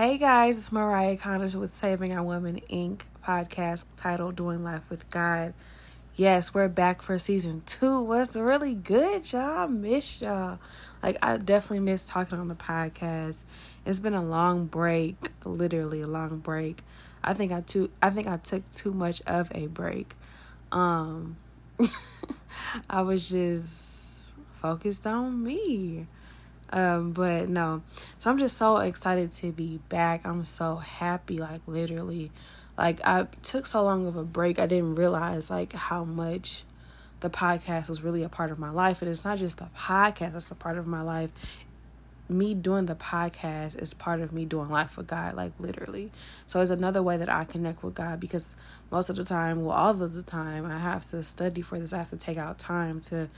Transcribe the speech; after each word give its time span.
Hey 0.00 0.16
guys, 0.16 0.56
it's 0.56 0.72
Mariah 0.72 1.18
Connors 1.18 1.54
with 1.54 1.74
Saving 1.74 2.16
Our 2.16 2.22
Women 2.22 2.62
Inc. 2.70 3.02
podcast 3.22 3.84
titled 3.96 4.34
Doing 4.34 4.64
Life 4.64 4.88
with 4.88 5.10
God. 5.10 5.52
Yes, 6.14 6.54
we're 6.54 6.68
back 6.68 7.02
for 7.02 7.18
season 7.18 7.60
two. 7.66 8.02
Was 8.02 8.34
really 8.34 8.74
good, 8.74 9.30
y'all. 9.30 9.68
Miss 9.68 10.22
y'all. 10.22 10.58
Like 11.02 11.18
I 11.22 11.36
definitely 11.36 11.80
miss 11.80 12.06
talking 12.06 12.38
on 12.38 12.48
the 12.48 12.54
podcast. 12.54 13.44
It's 13.84 13.98
been 13.98 14.14
a 14.14 14.24
long 14.24 14.64
break, 14.64 15.32
literally 15.44 16.00
a 16.00 16.06
long 16.06 16.38
break. 16.38 16.80
I 17.22 17.34
think 17.34 17.52
I 17.52 17.60
too 17.60 17.90
I 18.00 18.08
think 18.08 18.26
I 18.26 18.38
took 18.38 18.70
too 18.70 18.94
much 18.94 19.20
of 19.26 19.52
a 19.54 19.66
break. 19.66 20.14
Um 20.72 21.36
I 22.88 23.02
was 23.02 23.28
just 23.28 24.28
focused 24.52 25.06
on 25.06 25.42
me. 25.42 26.06
Um, 26.70 27.12
but 27.12 27.48
no. 27.48 27.82
So 28.18 28.30
I'm 28.30 28.38
just 28.38 28.56
so 28.56 28.78
excited 28.78 29.32
to 29.32 29.52
be 29.52 29.80
back. 29.88 30.24
I'm 30.24 30.44
so 30.44 30.76
happy, 30.76 31.38
like 31.38 31.60
literally. 31.66 32.30
Like 32.78 33.00
I 33.04 33.26
took 33.42 33.66
so 33.66 33.82
long 33.84 34.06
of 34.06 34.16
a 34.16 34.24
break, 34.24 34.58
I 34.58 34.66
didn't 34.66 34.94
realize 34.94 35.50
like 35.50 35.74
how 35.74 36.04
much 36.04 36.64
the 37.20 37.28
podcast 37.28 37.88
was 37.88 38.02
really 38.02 38.22
a 38.22 38.28
part 38.28 38.50
of 38.50 38.58
my 38.58 38.70
life. 38.70 39.02
And 39.02 39.10
it's 39.10 39.24
not 39.24 39.38
just 39.38 39.58
the 39.58 39.68
podcast 39.76 40.32
that's 40.32 40.50
a 40.50 40.54
part 40.54 40.78
of 40.78 40.86
my 40.86 41.02
life. 41.02 41.30
Me 42.28 42.54
doing 42.54 42.86
the 42.86 42.94
podcast 42.94 43.80
is 43.82 43.92
part 43.92 44.20
of 44.20 44.32
me 44.32 44.44
doing 44.44 44.70
life 44.70 44.96
with 44.96 45.08
God, 45.08 45.34
like 45.34 45.52
literally. 45.58 46.12
So 46.46 46.60
it's 46.60 46.70
another 46.70 47.02
way 47.02 47.16
that 47.16 47.28
I 47.28 47.44
connect 47.44 47.82
with 47.82 47.94
God 47.94 48.20
because 48.20 48.54
most 48.90 49.10
of 49.10 49.16
the 49.16 49.24
time, 49.24 49.64
well, 49.64 49.76
all 49.76 49.90
of 50.00 50.14
the 50.14 50.22
time, 50.22 50.64
I 50.64 50.78
have 50.78 51.10
to 51.10 51.22
study 51.24 51.60
for 51.60 51.78
this. 51.78 51.92
I 51.92 51.98
have 51.98 52.10
to 52.10 52.16
take 52.16 52.38
out 52.38 52.58
time 52.58 53.00
to 53.02 53.28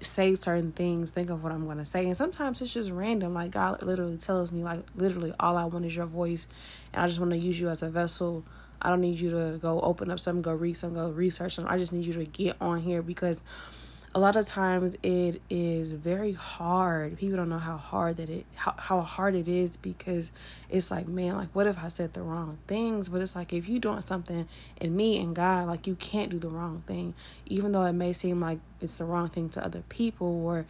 say 0.00 0.34
certain 0.34 0.72
things, 0.72 1.10
think 1.10 1.30
of 1.30 1.42
what 1.42 1.52
I'm 1.52 1.64
going 1.64 1.78
to 1.78 1.86
say. 1.86 2.06
And 2.06 2.16
sometimes 2.16 2.60
it's 2.62 2.74
just 2.74 2.90
random. 2.90 3.34
Like 3.34 3.52
God 3.52 3.82
literally 3.82 4.16
tells 4.16 4.52
me, 4.52 4.62
like, 4.62 4.80
literally, 4.94 5.32
all 5.38 5.56
I 5.56 5.64
want 5.64 5.84
is 5.84 5.96
your 5.96 6.06
voice. 6.06 6.46
And 6.92 7.02
I 7.02 7.06
just 7.06 7.18
want 7.18 7.32
to 7.32 7.38
use 7.38 7.60
you 7.60 7.68
as 7.68 7.82
a 7.82 7.88
vessel. 7.88 8.44
I 8.80 8.90
don't 8.90 9.00
need 9.00 9.18
you 9.18 9.30
to 9.30 9.58
go 9.60 9.80
open 9.80 10.10
up 10.10 10.20
something, 10.20 10.42
go 10.42 10.52
read 10.52 10.74
something, 10.74 10.98
go 10.98 11.10
research 11.10 11.54
something. 11.54 11.72
I 11.72 11.78
just 11.78 11.92
need 11.92 12.04
you 12.04 12.12
to 12.14 12.24
get 12.24 12.56
on 12.60 12.80
here 12.80 13.02
because 13.02 13.42
a 14.16 14.18
lot 14.18 14.34
of 14.34 14.46
times 14.46 14.96
it 15.02 15.42
is 15.50 15.92
very 15.92 16.32
hard. 16.32 17.18
People 17.18 17.36
don't 17.36 17.50
know 17.50 17.58
how 17.58 17.76
hard 17.76 18.16
that 18.16 18.30
it 18.30 18.46
how, 18.54 18.74
how 18.78 19.00
hard 19.02 19.34
it 19.34 19.46
is 19.46 19.76
because 19.76 20.32
it's 20.70 20.90
like, 20.90 21.06
man, 21.06 21.36
like 21.36 21.50
what 21.50 21.66
if 21.66 21.84
I 21.84 21.88
said 21.88 22.14
the 22.14 22.22
wrong 22.22 22.56
things? 22.66 23.10
But 23.10 23.20
it's 23.20 23.36
like 23.36 23.52
if 23.52 23.68
you 23.68 23.78
doing 23.78 24.00
something 24.00 24.48
in 24.80 24.96
me 24.96 25.20
and 25.20 25.36
God, 25.36 25.66
like 25.66 25.86
you 25.86 25.96
can't 25.96 26.30
do 26.30 26.38
the 26.38 26.48
wrong 26.48 26.82
thing. 26.86 27.12
Even 27.44 27.72
though 27.72 27.84
it 27.84 27.92
may 27.92 28.14
seem 28.14 28.40
like 28.40 28.58
it's 28.80 28.96
the 28.96 29.04
wrong 29.04 29.28
thing 29.28 29.50
to 29.50 29.62
other 29.62 29.82
people 29.90 30.46
or 30.46 30.64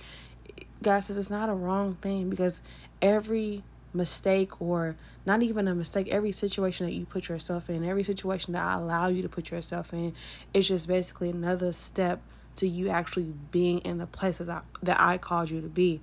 God 0.82 0.98
says 1.04 1.16
it's 1.16 1.30
not 1.30 1.48
a 1.48 1.54
wrong 1.54 1.94
thing 1.94 2.28
because 2.28 2.62
every 3.00 3.62
mistake 3.92 4.60
or 4.60 4.96
not 5.24 5.44
even 5.44 5.68
a 5.68 5.74
mistake 5.74 6.08
every 6.08 6.32
situation 6.32 6.84
that 6.84 6.92
you 6.92 7.06
put 7.06 7.28
yourself 7.28 7.70
in 7.70 7.82
every 7.82 8.02
situation 8.02 8.52
that 8.52 8.62
i 8.62 8.74
allow 8.74 9.06
you 9.06 9.22
to 9.22 9.28
put 9.28 9.50
yourself 9.50 9.94
in 9.94 10.12
it's 10.52 10.68
just 10.68 10.86
basically 10.86 11.30
another 11.30 11.72
step 11.72 12.20
to 12.56 12.68
you 12.68 12.88
actually 12.88 13.32
being 13.50 13.78
in 13.78 13.98
the 13.98 14.06
places 14.06 14.48
I, 14.48 14.62
that 14.82 15.00
I 15.00 15.18
called 15.18 15.50
you 15.50 15.60
to 15.60 15.68
be. 15.68 16.00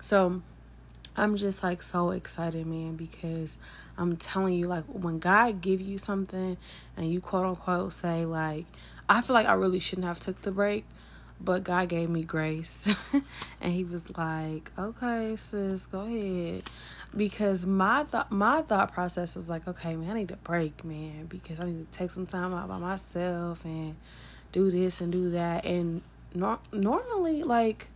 So 0.00 0.42
I'm 1.16 1.36
just 1.36 1.62
like 1.62 1.82
so 1.82 2.10
excited, 2.10 2.66
man, 2.66 2.96
because 2.96 3.56
I'm 3.98 4.16
telling 4.16 4.54
you, 4.54 4.66
like 4.66 4.84
when 4.84 5.18
God 5.18 5.60
give 5.60 5.80
you 5.80 5.96
something 5.96 6.56
and 6.96 7.10
you 7.10 7.20
quote 7.20 7.44
unquote 7.44 7.92
say 7.92 8.24
like, 8.24 8.66
I 9.08 9.20
feel 9.20 9.34
like 9.34 9.46
I 9.46 9.52
really 9.52 9.78
shouldn't 9.78 10.06
have 10.06 10.18
took 10.20 10.42
the 10.42 10.50
break, 10.50 10.84
but 11.38 11.64
God 11.64 11.88
gave 11.88 12.08
me 12.08 12.22
grace, 12.22 12.94
and 13.60 13.72
He 13.72 13.84
was 13.84 14.16
like, 14.16 14.70
okay, 14.78 15.36
sis, 15.36 15.86
go 15.86 16.00
ahead, 16.00 16.62
because 17.14 17.66
my 17.66 18.04
thought 18.04 18.32
my 18.32 18.62
thought 18.62 18.92
process 18.92 19.36
was 19.36 19.50
like, 19.50 19.68
okay, 19.68 19.96
man, 19.96 20.12
I 20.12 20.14
need 20.20 20.28
to 20.28 20.36
break, 20.36 20.82
man, 20.84 21.26
because 21.26 21.60
I 21.60 21.66
need 21.66 21.92
to 21.92 21.98
take 21.98 22.10
some 22.10 22.26
time 22.26 22.54
out 22.54 22.68
by 22.68 22.78
myself 22.78 23.64
and 23.66 23.96
do 24.52 24.70
this 24.70 25.00
and 25.00 25.10
do 25.10 25.30
that. 25.30 25.64
And 25.64 26.02
nor- 26.34 26.60
normally 26.72 27.42
like 27.42 27.88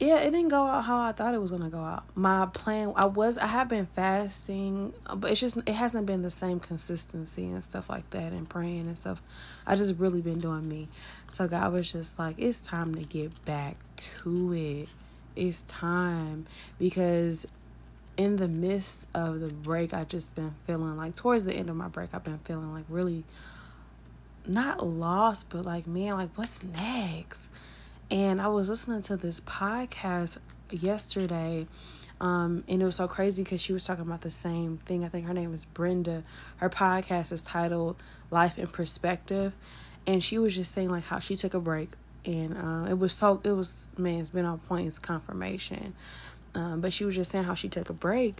yeah 0.00 0.18
it 0.18 0.30
didn't 0.32 0.48
go 0.48 0.64
out 0.64 0.84
how 0.84 0.98
i 0.98 1.12
thought 1.12 1.34
it 1.34 1.40
was 1.40 1.50
gonna 1.50 1.70
go 1.70 1.78
out. 1.78 2.04
My 2.14 2.46
plan 2.46 2.92
i 2.96 3.04
was 3.04 3.38
i 3.38 3.46
have 3.46 3.68
been 3.68 3.86
fasting 3.86 4.92
but 5.14 5.30
it's 5.30 5.40
just 5.40 5.58
it 5.66 5.72
hasn't 5.74 6.06
been 6.06 6.22
the 6.22 6.30
same 6.30 6.58
consistency 6.58 7.44
and 7.44 7.62
stuff 7.62 7.88
like 7.88 8.08
that 8.10 8.32
and 8.32 8.48
praying 8.48 8.88
and 8.88 8.98
stuff. 8.98 9.22
I 9.66 9.76
just 9.76 9.98
really 9.98 10.20
been 10.20 10.40
doing 10.40 10.68
me. 10.68 10.88
So 11.30 11.46
god 11.48 11.72
was 11.72 11.92
just 11.92 12.18
like 12.18 12.36
it's 12.38 12.60
time 12.60 12.94
to 12.94 13.04
get 13.04 13.44
back 13.44 13.76
to 13.96 14.52
it. 14.52 14.88
It's 15.36 15.62
time. 15.64 16.46
Because 16.78 17.46
in 18.16 18.36
the 18.36 18.46
midst 18.48 19.08
of 19.12 19.40
the 19.40 19.48
break 19.48 19.92
i 19.92 20.04
just 20.04 20.34
been 20.36 20.54
feeling 20.66 20.96
like 20.96 21.16
towards 21.16 21.44
the 21.44 21.52
end 21.52 21.68
of 21.68 21.74
my 21.74 21.88
break 21.88 22.10
i've 22.12 22.22
been 22.22 22.38
feeling 22.38 22.72
like 22.72 22.84
really 22.88 23.24
not 24.46 24.86
lost, 24.86 25.50
but 25.50 25.64
like, 25.64 25.86
man, 25.86 26.14
like, 26.14 26.30
what's 26.36 26.62
next? 26.62 27.50
And 28.10 28.40
I 28.40 28.48
was 28.48 28.68
listening 28.68 29.02
to 29.02 29.16
this 29.16 29.40
podcast 29.40 30.38
yesterday. 30.70 31.66
Um, 32.20 32.64
and 32.68 32.80
it 32.80 32.84
was 32.84 32.96
so 32.96 33.08
crazy 33.08 33.42
because 33.42 33.60
she 33.60 33.72
was 33.72 33.84
talking 33.84 34.06
about 34.06 34.20
the 34.20 34.30
same 34.30 34.78
thing. 34.78 35.04
I 35.04 35.08
think 35.08 35.26
her 35.26 35.34
name 35.34 35.52
is 35.52 35.64
Brenda. 35.64 36.22
Her 36.58 36.70
podcast 36.70 37.32
is 37.32 37.42
titled 37.42 38.02
Life 38.30 38.58
in 38.58 38.66
Perspective. 38.68 39.54
And 40.06 40.22
she 40.22 40.38
was 40.38 40.54
just 40.54 40.72
saying 40.72 40.90
like 40.90 41.04
how 41.04 41.18
she 41.18 41.36
took 41.36 41.54
a 41.54 41.60
break. 41.60 41.90
And 42.24 42.56
uh, 42.56 42.90
it 42.90 42.98
was 42.98 43.12
so, 43.12 43.40
it 43.44 43.52
was, 43.52 43.90
man, 43.98 44.20
it's 44.20 44.30
been 44.30 44.44
on 44.44 44.58
point. 44.58 44.86
It's 44.86 44.98
confirmation. 44.98 45.94
Um, 46.54 46.80
but 46.80 46.92
she 46.92 47.04
was 47.04 47.16
just 47.16 47.30
saying 47.30 47.44
how 47.44 47.54
she 47.54 47.68
took 47.68 47.90
a 47.90 47.92
break. 47.94 48.36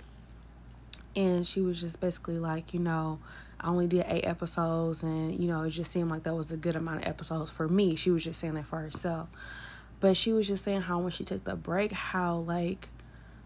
And 1.17 1.47
she 1.47 1.61
was 1.61 1.81
just 1.81 2.01
basically 2.01 2.39
like, 2.39 2.75
you 2.75 2.81
know, 2.81 3.21
I 3.61 3.69
only 3.69 3.87
did 3.87 4.05
eight 4.09 4.25
episodes, 4.25 5.03
and 5.03 5.39
you 5.39 5.47
know, 5.47 5.63
it 5.63 5.71
just 5.71 5.91
seemed 5.91 6.11
like 6.11 6.25
that 6.25 6.35
was 6.35 6.53
a 6.53 6.57
good 6.57 6.77
amount 6.77 7.03
of 7.03 7.09
episodes 7.09 7.51
for 7.51 7.69
me. 7.69 7.97
She 7.97 8.11
was 8.11 8.25
just 8.25 8.41
saying 8.41 8.55
that 8.55 8.67
for 8.67 8.79
herself. 8.79 9.29
But 10.01 10.17
she 10.17 10.33
was 10.33 10.47
just 10.47 10.65
saying 10.65 10.83
how 10.83 10.99
when 10.99 11.11
she 11.11 11.25
took 11.25 11.45
the 11.45 11.57
break, 11.57 11.93
how 11.93 12.37
like 12.37 12.89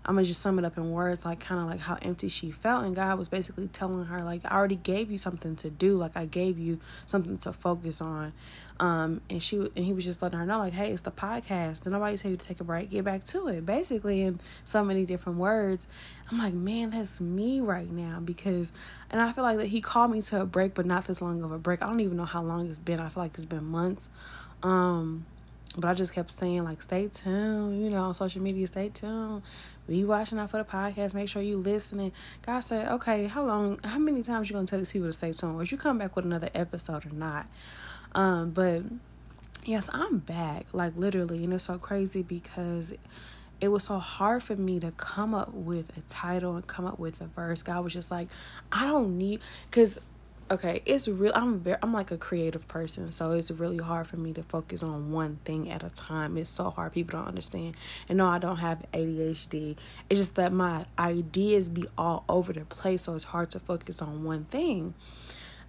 I'm 0.08 0.14
gonna 0.14 0.24
just 0.24 0.40
sum 0.40 0.58
it 0.58 0.64
up 0.64 0.78
in 0.78 0.90
words, 0.90 1.26
like 1.26 1.38
kind 1.38 1.60
of 1.60 1.66
like 1.66 1.80
how 1.80 1.98
empty 2.00 2.30
she 2.30 2.50
felt, 2.50 2.86
and 2.86 2.96
God 2.96 3.18
was 3.18 3.28
basically 3.28 3.68
telling 3.68 4.06
her, 4.06 4.22
like, 4.22 4.40
I 4.46 4.56
already 4.56 4.76
gave 4.76 5.10
you 5.10 5.18
something 5.18 5.54
to 5.56 5.68
do, 5.68 5.98
like 5.98 6.16
I 6.16 6.24
gave 6.24 6.58
you 6.58 6.80
something 7.04 7.36
to 7.36 7.52
focus 7.52 8.00
on, 8.00 8.32
um, 8.80 9.20
and 9.28 9.42
she 9.42 9.56
and 9.56 9.84
he 9.84 9.92
was 9.92 10.06
just 10.06 10.22
letting 10.22 10.38
her 10.38 10.46
know, 10.46 10.60
like, 10.60 10.72
hey, 10.72 10.92
it's 10.92 11.02
the 11.02 11.10
podcast, 11.10 11.84
and 11.84 11.92
nobody 11.92 12.16
tell 12.16 12.30
you 12.30 12.38
to 12.38 12.46
take 12.46 12.58
a 12.58 12.64
break, 12.64 12.88
get 12.88 13.04
back 13.04 13.22
to 13.24 13.48
it, 13.48 13.66
basically 13.66 14.22
in 14.22 14.40
so 14.64 14.82
many 14.82 15.04
different 15.04 15.38
words. 15.38 15.86
I'm 16.32 16.38
like, 16.38 16.54
man, 16.54 16.88
that's 16.88 17.20
me 17.20 17.60
right 17.60 17.90
now 17.90 18.18
because, 18.18 18.72
and 19.10 19.20
I 19.20 19.30
feel 19.32 19.44
like 19.44 19.58
that 19.58 19.66
he 19.66 19.82
called 19.82 20.10
me 20.10 20.22
to 20.22 20.40
a 20.40 20.46
break, 20.46 20.72
but 20.72 20.86
not 20.86 21.06
this 21.06 21.20
long 21.20 21.42
of 21.42 21.52
a 21.52 21.58
break. 21.58 21.82
I 21.82 21.86
don't 21.86 22.00
even 22.00 22.16
know 22.16 22.24
how 22.24 22.42
long 22.42 22.66
it's 22.66 22.78
been. 22.78 22.98
I 22.98 23.10
feel 23.10 23.24
like 23.24 23.34
it's 23.34 23.44
been 23.44 23.66
months, 23.66 24.08
um 24.62 25.26
but 25.76 25.88
I 25.88 25.94
just 25.94 26.14
kept 26.14 26.30
saying 26.30 26.64
like 26.64 26.82
stay 26.82 27.08
tuned, 27.08 27.82
you 27.82 27.90
know, 27.90 28.04
on 28.04 28.14
social 28.14 28.42
media, 28.42 28.66
stay 28.66 28.88
tuned. 28.88 29.42
Be 29.88 30.04
watching 30.04 30.38
out 30.38 30.50
for 30.50 30.58
the 30.58 30.64
podcast. 30.64 31.14
Make 31.14 31.28
sure 31.28 31.40
you 31.40 31.56
listening. 31.56 32.12
God 32.42 32.60
said, 32.60 32.88
okay, 32.88 33.26
how 33.26 33.44
long 33.44 33.80
how 33.82 33.98
many 33.98 34.22
times 34.22 34.48
you 34.48 34.54
gonna 34.54 34.66
tell 34.66 34.78
these 34.78 34.92
people 34.92 35.08
to 35.08 35.12
stay 35.12 35.32
tuned? 35.32 35.56
Or 35.56 35.64
you 35.64 35.78
come 35.78 35.98
back 35.98 36.14
with 36.14 36.26
another 36.26 36.50
episode 36.54 37.06
or 37.06 37.14
not? 37.14 37.48
Um, 38.14 38.50
but 38.50 38.82
yes, 39.64 39.88
I'm 39.92 40.18
back. 40.18 40.66
Like 40.72 40.94
literally, 40.96 41.42
and 41.44 41.54
it's 41.54 41.64
so 41.64 41.78
crazy 41.78 42.22
because 42.22 42.92
it 43.60 43.68
was 43.68 43.84
so 43.84 43.98
hard 43.98 44.42
for 44.42 44.56
me 44.56 44.78
to 44.80 44.92
come 44.92 45.34
up 45.34 45.52
with 45.52 45.96
a 45.96 46.00
title 46.02 46.54
and 46.54 46.66
come 46.66 46.86
up 46.86 46.98
with 46.98 47.20
a 47.20 47.26
verse. 47.26 47.62
God 47.62 47.82
was 47.82 47.92
just 47.92 48.10
like, 48.10 48.28
I 48.70 48.86
don't 48.86 49.16
need 49.16 49.40
because 49.70 49.98
okay 50.50 50.82
it's 50.86 51.08
real 51.08 51.32
i'm 51.34 51.60
very 51.60 51.76
i'm 51.82 51.92
like 51.92 52.10
a 52.10 52.16
creative 52.16 52.66
person 52.68 53.12
so 53.12 53.32
it's 53.32 53.50
really 53.50 53.78
hard 53.78 54.06
for 54.06 54.16
me 54.16 54.32
to 54.32 54.42
focus 54.42 54.82
on 54.82 55.12
one 55.12 55.36
thing 55.44 55.70
at 55.70 55.82
a 55.82 55.90
time 55.90 56.36
it's 56.36 56.50
so 56.50 56.70
hard 56.70 56.92
people 56.92 57.18
don't 57.18 57.28
understand 57.28 57.74
and 58.08 58.18
no 58.18 58.26
i 58.26 58.38
don't 58.38 58.58
have 58.58 58.84
adhd 58.92 59.76
it's 60.10 60.20
just 60.20 60.34
that 60.36 60.52
my 60.52 60.84
ideas 60.98 61.68
be 61.68 61.84
all 61.96 62.24
over 62.28 62.52
the 62.52 62.64
place 62.64 63.02
so 63.02 63.14
it's 63.14 63.24
hard 63.24 63.50
to 63.50 63.58
focus 63.58 64.00
on 64.00 64.24
one 64.24 64.44
thing 64.44 64.94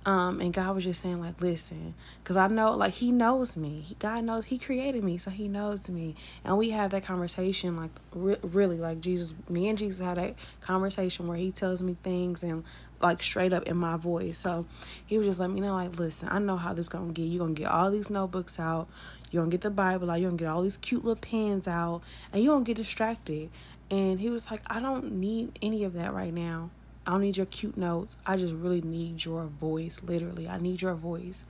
um, 0.05 0.39
and 0.39 0.53
God 0.53 0.75
was 0.75 0.85
just 0.85 1.01
saying, 1.01 1.19
like, 1.19 1.41
listen, 1.41 1.93
because 2.23 2.37
I 2.37 2.47
know, 2.47 2.73
like, 2.73 2.93
He 2.93 3.11
knows 3.11 3.57
me. 3.57 3.97
God 3.99 4.23
knows 4.23 4.45
He 4.45 4.57
created 4.57 5.03
me, 5.03 5.17
so 5.17 5.29
He 5.29 5.49
knows 5.49 5.89
me. 5.89 6.15
And 6.45 6.57
we 6.57 6.69
have 6.69 6.91
that 6.91 7.03
conversation, 7.03 7.75
like, 7.75 7.91
re- 8.13 8.37
really, 8.41 8.77
like, 8.77 9.01
Jesus, 9.01 9.33
me 9.49 9.67
and 9.67 9.77
Jesus 9.77 10.03
had 10.03 10.17
that 10.17 10.35
conversation 10.61 11.27
where 11.27 11.37
He 11.37 11.51
tells 11.51 11.81
me 11.81 11.97
things 12.01 12.43
and, 12.43 12.63
like, 13.01 13.23
straight 13.23 13.53
up 13.53 13.63
in 13.63 13.77
my 13.77 13.97
voice. 13.97 14.37
So 14.37 14.65
He 15.05 15.17
was 15.17 15.27
just 15.27 15.39
letting 15.39 15.55
me 15.55 15.61
know, 15.61 15.73
like, 15.73 15.97
listen, 15.97 16.29
I 16.29 16.39
know 16.39 16.57
how 16.57 16.73
this 16.73 16.89
gonna 16.89 17.11
get. 17.11 17.23
You're 17.23 17.45
gonna 17.45 17.53
get 17.53 17.69
all 17.69 17.91
these 17.91 18.09
notebooks 18.09 18.59
out, 18.59 18.87
you're 19.31 19.41
gonna 19.41 19.51
get 19.51 19.61
the 19.61 19.69
Bible 19.69 20.09
out, 20.09 20.19
you're 20.19 20.29
gonna 20.29 20.39
get 20.39 20.47
all 20.47 20.61
these 20.61 20.77
cute 20.77 21.03
little 21.03 21.21
pens 21.21 21.67
out, 21.67 22.01
and 22.31 22.43
you're 22.43 22.55
gonna 22.55 22.65
get 22.65 22.77
distracted. 22.77 23.49
And 23.91 24.19
He 24.19 24.29
was 24.29 24.51
like, 24.51 24.61
I 24.67 24.79
don't 24.79 25.13
need 25.13 25.57
any 25.61 25.83
of 25.83 25.93
that 25.93 26.13
right 26.13 26.33
now. 26.33 26.69
I 27.07 27.11
don't 27.11 27.21
need 27.21 27.37
your 27.37 27.47
cute 27.47 27.75
notes. 27.75 28.17
I 28.25 28.37
just 28.37 28.53
really 28.53 28.81
need 28.81 29.25
your 29.25 29.45
voice. 29.45 29.99
Literally, 30.03 30.47
I 30.47 30.59
need 30.59 30.81
your 30.81 30.93
voice. 30.93 31.43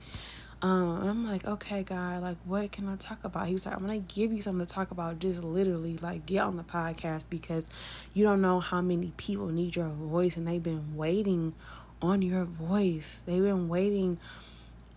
Um, 0.62 1.00
and 1.00 1.08
I'm 1.08 1.24
like, 1.24 1.46
okay, 1.46 1.82
God, 1.82 2.20
like, 2.22 2.36
what 2.44 2.70
can 2.70 2.86
I 2.86 2.96
talk 2.96 3.24
about? 3.24 3.46
He 3.46 3.54
was 3.54 3.64
like, 3.64 3.74
I'm 3.74 3.86
gonna 3.86 3.98
give 3.98 4.30
you 4.30 4.42
something 4.42 4.66
to 4.66 4.72
talk 4.72 4.90
about. 4.90 5.18
Just 5.18 5.42
literally, 5.42 5.96
like, 5.96 6.26
get 6.26 6.40
on 6.40 6.58
the 6.58 6.62
podcast 6.62 7.26
because 7.30 7.70
you 8.12 8.24
don't 8.24 8.42
know 8.42 8.60
how 8.60 8.82
many 8.82 9.12
people 9.16 9.46
need 9.46 9.74
your 9.74 9.88
voice, 9.88 10.36
and 10.36 10.46
they've 10.46 10.62
been 10.62 10.96
waiting 10.96 11.54
on 12.02 12.20
your 12.20 12.44
voice. 12.44 13.22
They've 13.24 13.42
been 13.42 13.68
waiting 13.68 14.18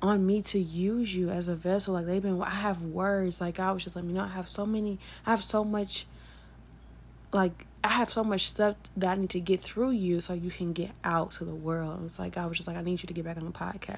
on 0.01 0.25
me 0.25 0.42
to 0.42 0.60
use 0.60 1.15
you 1.15 1.30
as 1.30 1.48
a 1.48 1.56
vessel. 1.56 1.94
Like 1.94 2.06
they've 2.06 2.21
been, 2.21 2.42
I 2.42 2.50
have 2.50 2.81
words. 2.81 3.39
Like 3.39 3.57
I 3.57 3.71
was 3.71 3.86
just 3.86 3.95
let 3.95 4.04
me 4.04 4.13
know. 4.13 4.24
I 4.24 4.27
have 4.27 4.50
so 4.50 4.65
many. 4.65 5.00
I 5.25 5.31
have 5.31 5.44
so 5.44 5.63
much. 5.63 6.06
Like 7.31 7.65
I 7.83 7.88
have 7.88 8.10
so 8.10 8.24
much 8.24 8.48
stuff 8.48 8.75
that 8.98 9.18
I 9.18 9.21
need 9.21 9.30
to 9.31 9.39
get 9.39 9.62
through 9.62 9.92
you, 9.92 10.21
so 10.21 10.33
you 10.33 10.51
can 10.51 10.74
get 10.74 10.92
out 11.04 11.31
to 11.31 11.45
the 11.45 11.56
world. 11.56 12.01
It's 12.04 12.19
like 12.19 12.38
I 12.38 12.45
was 12.45 12.57
just 12.57 12.68
like, 12.68 12.77
I 12.77 12.81
need 12.81 13.01
you 13.01 13.07
to 13.07 13.13
get 13.13 13.24
back 13.24 13.38
on 13.38 13.45
the 13.45 13.51
podcast. 13.51 13.98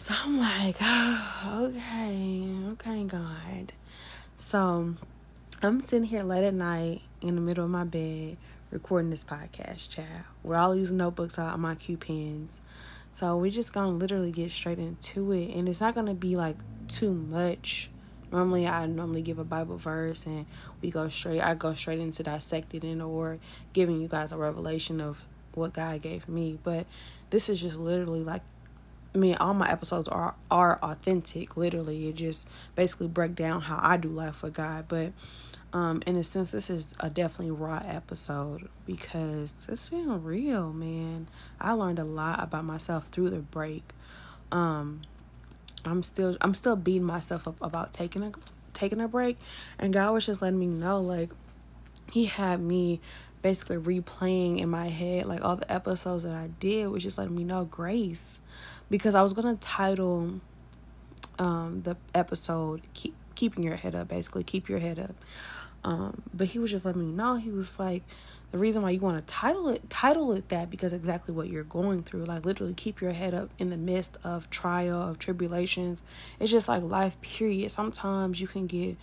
So 0.00 0.14
I'm 0.24 0.38
like, 0.38 0.76
oh, 0.80 1.72
okay, 1.76 2.46
okay, 2.70 3.02
God. 3.02 3.72
So 4.36 4.94
I'm 5.60 5.80
sitting 5.80 6.06
here 6.06 6.22
late 6.22 6.44
at 6.44 6.54
night 6.54 7.02
in 7.20 7.34
the 7.34 7.40
middle 7.40 7.64
of 7.64 7.70
my 7.72 7.82
bed 7.82 8.36
recording 8.70 9.10
this 9.10 9.24
podcast, 9.24 9.90
child, 9.90 10.22
with 10.44 10.56
all 10.56 10.72
these 10.72 10.92
notebooks 10.92 11.36
out, 11.36 11.58
my 11.58 11.74
cue 11.74 11.96
pens. 11.96 12.60
So 13.12 13.36
we're 13.36 13.50
just 13.50 13.72
gonna 13.72 13.90
literally 13.90 14.30
get 14.30 14.52
straight 14.52 14.78
into 14.78 15.32
it, 15.32 15.52
and 15.56 15.68
it's 15.68 15.80
not 15.80 15.96
gonna 15.96 16.14
be 16.14 16.36
like 16.36 16.58
too 16.86 17.12
much. 17.12 17.90
Normally, 18.30 18.68
I 18.68 18.86
normally 18.86 19.22
give 19.22 19.40
a 19.40 19.44
Bible 19.44 19.78
verse, 19.78 20.26
and 20.26 20.46
we 20.80 20.92
go 20.92 21.08
straight. 21.08 21.40
I 21.40 21.56
go 21.56 21.74
straight 21.74 21.98
into 21.98 22.22
dissecting 22.22 22.84
it 22.84 23.02
or 23.02 23.40
giving 23.72 24.00
you 24.00 24.06
guys 24.06 24.30
a 24.30 24.36
revelation 24.36 25.00
of 25.00 25.24
what 25.54 25.72
God 25.72 26.00
gave 26.02 26.28
me. 26.28 26.56
But 26.62 26.86
this 27.30 27.48
is 27.48 27.60
just 27.60 27.76
literally 27.76 28.22
like 28.22 28.42
I 29.18 29.20
mean, 29.20 29.34
all 29.40 29.52
my 29.52 29.68
episodes 29.68 30.06
are 30.06 30.36
are 30.48 30.78
authentic. 30.80 31.56
Literally, 31.56 32.08
it 32.08 32.14
just 32.14 32.48
basically 32.76 33.08
break 33.08 33.34
down 33.34 33.62
how 33.62 33.80
I 33.82 33.96
do 33.96 34.08
life 34.08 34.44
with 34.44 34.54
God. 34.54 34.84
But 34.86 35.10
um, 35.72 36.04
in 36.06 36.14
a 36.14 36.22
sense, 36.22 36.52
this 36.52 36.70
is 36.70 36.94
a 37.00 37.10
definitely 37.10 37.50
raw 37.50 37.82
episode 37.84 38.68
because 38.86 39.66
it's 39.68 39.88
been 39.88 40.22
real, 40.22 40.72
man. 40.72 41.26
I 41.60 41.72
learned 41.72 41.98
a 41.98 42.04
lot 42.04 42.40
about 42.40 42.64
myself 42.64 43.08
through 43.08 43.30
the 43.30 43.40
break. 43.40 43.90
Um, 44.52 45.00
I'm 45.84 46.04
still 46.04 46.36
I'm 46.40 46.54
still 46.54 46.76
beating 46.76 47.02
myself 47.02 47.48
up 47.48 47.56
about 47.60 47.92
taking 47.92 48.22
a 48.22 48.30
taking 48.72 49.00
a 49.00 49.08
break, 49.08 49.36
and 49.80 49.92
God 49.92 50.12
was 50.12 50.26
just 50.26 50.42
letting 50.42 50.60
me 50.60 50.66
know 50.66 51.00
like 51.00 51.30
He 52.12 52.26
had 52.26 52.60
me 52.60 53.00
basically 53.48 53.78
replaying 53.78 54.58
in 54.58 54.68
my 54.68 54.88
head 54.88 55.24
like 55.24 55.42
all 55.42 55.56
the 55.56 55.72
episodes 55.72 56.22
that 56.22 56.34
I 56.34 56.50
did 56.60 56.86
was 56.88 57.02
just 57.02 57.16
letting 57.16 57.34
me 57.34 57.44
know 57.44 57.64
grace. 57.64 58.42
Because 58.90 59.14
I 59.14 59.22
was 59.22 59.32
gonna 59.32 59.56
title 59.56 60.42
um 61.38 61.80
the 61.82 61.96
episode 62.14 62.82
keep 62.92 63.14
keeping 63.34 63.64
your 63.64 63.76
head 63.76 63.94
up 63.94 64.08
basically 64.08 64.44
keep 64.44 64.68
your 64.68 64.80
head 64.80 64.98
up. 64.98 65.14
Um 65.82 66.20
but 66.34 66.48
he 66.48 66.58
was 66.58 66.70
just 66.70 66.84
letting 66.84 67.00
me 67.00 67.10
know 67.10 67.36
he 67.36 67.48
was 67.48 67.78
like 67.78 68.02
the 68.50 68.58
reason 68.58 68.82
why 68.82 68.90
you 68.90 69.00
want 69.00 69.16
to 69.16 69.24
title 69.24 69.70
it 69.70 69.88
title 69.88 70.30
it 70.34 70.50
that 70.50 70.68
because 70.68 70.92
exactly 70.92 71.34
what 71.34 71.48
you're 71.48 71.64
going 71.64 72.02
through 72.02 72.24
like 72.24 72.44
literally 72.44 72.74
keep 72.74 73.00
your 73.00 73.12
head 73.12 73.32
up 73.32 73.48
in 73.58 73.70
the 73.70 73.78
midst 73.78 74.18
of 74.24 74.50
trial 74.50 75.00
of 75.00 75.18
tribulations. 75.18 76.02
It's 76.38 76.50
just 76.50 76.68
like 76.68 76.82
life 76.82 77.18
period. 77.22 77.70
Sometimes 77.70 78.42
you 78.42 78.46
can 78.46 78.66
get 78.66 78.98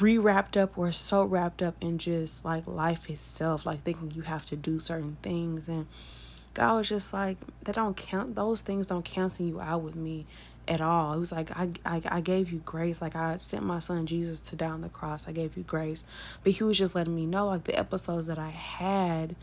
re 0.00 0.18
wrapped 0.18 0.56
up 0.56 0.76
or 0.76 0.92
so 0.92 1.24
wrapped 1.24 1.62
up 1.62 1.74
in 1.80 1.98
just 1.98 2.44
like 2.44 2.66
life 2.66 3.08
itself, 3.08 3.64
like 3.64 3.82
thinking 3.82 4.10
you 4.10 4.22
have 4.22 4.44
to 4.46 4.56
do 4.56 4.78
certain 4.78 5.16
things. 5.22 5.68
And 5.68 5.86
God 6.54 6.76
was 6.76 6.88
just 6.88 7.12
like, 7.12 7.38
that 7.64 7.74
don't 7.74 7.96
count, 7.96 8.34
those 8.34 8.62
things 8.62 8.88
don't 8.88 9.04
cancel 9.04 9.46
you 9.46 9.60
out 9.60 9.82
with 9.82 9.96
me 9.96 10.26
at 10.66 10.80
all. 10.80 11.14
It 11.14 11.18
was 11.18 11.32
like, 11.32 11.50
I, 11.58 11.70
I, 11.86 12.02
I 12.08 12.20
gave 12.20 12.52
you 12.52 12.58
grace. 12.58 13.00
Like, 13.00 13.16
I 13.16 13.36
sent 13.36 13.64
my 13.64 13.78
son 13.78 14.06
Jesus 14.06 14.40
to 14.42 14.56
down 14.56 14.82
the 14.82 14.90
cross. 14.90 15.26
I 15.26 15.32
gave 15.32 15.56
you 15.56 15.62
grace. 15.62 16.04
But 16.44 16.52
he 16.52 16.64
was 16.64 16.76
just 16.76 16.94
letting 16.94 17.16
me 17.16 17.26
know, 17.26 17.46
like, 17.46 17.64
the 17.64 17.78
episodes 17.78 18.26
that 18.26 18.38
I 18.38 18.50
had 18.50 19.34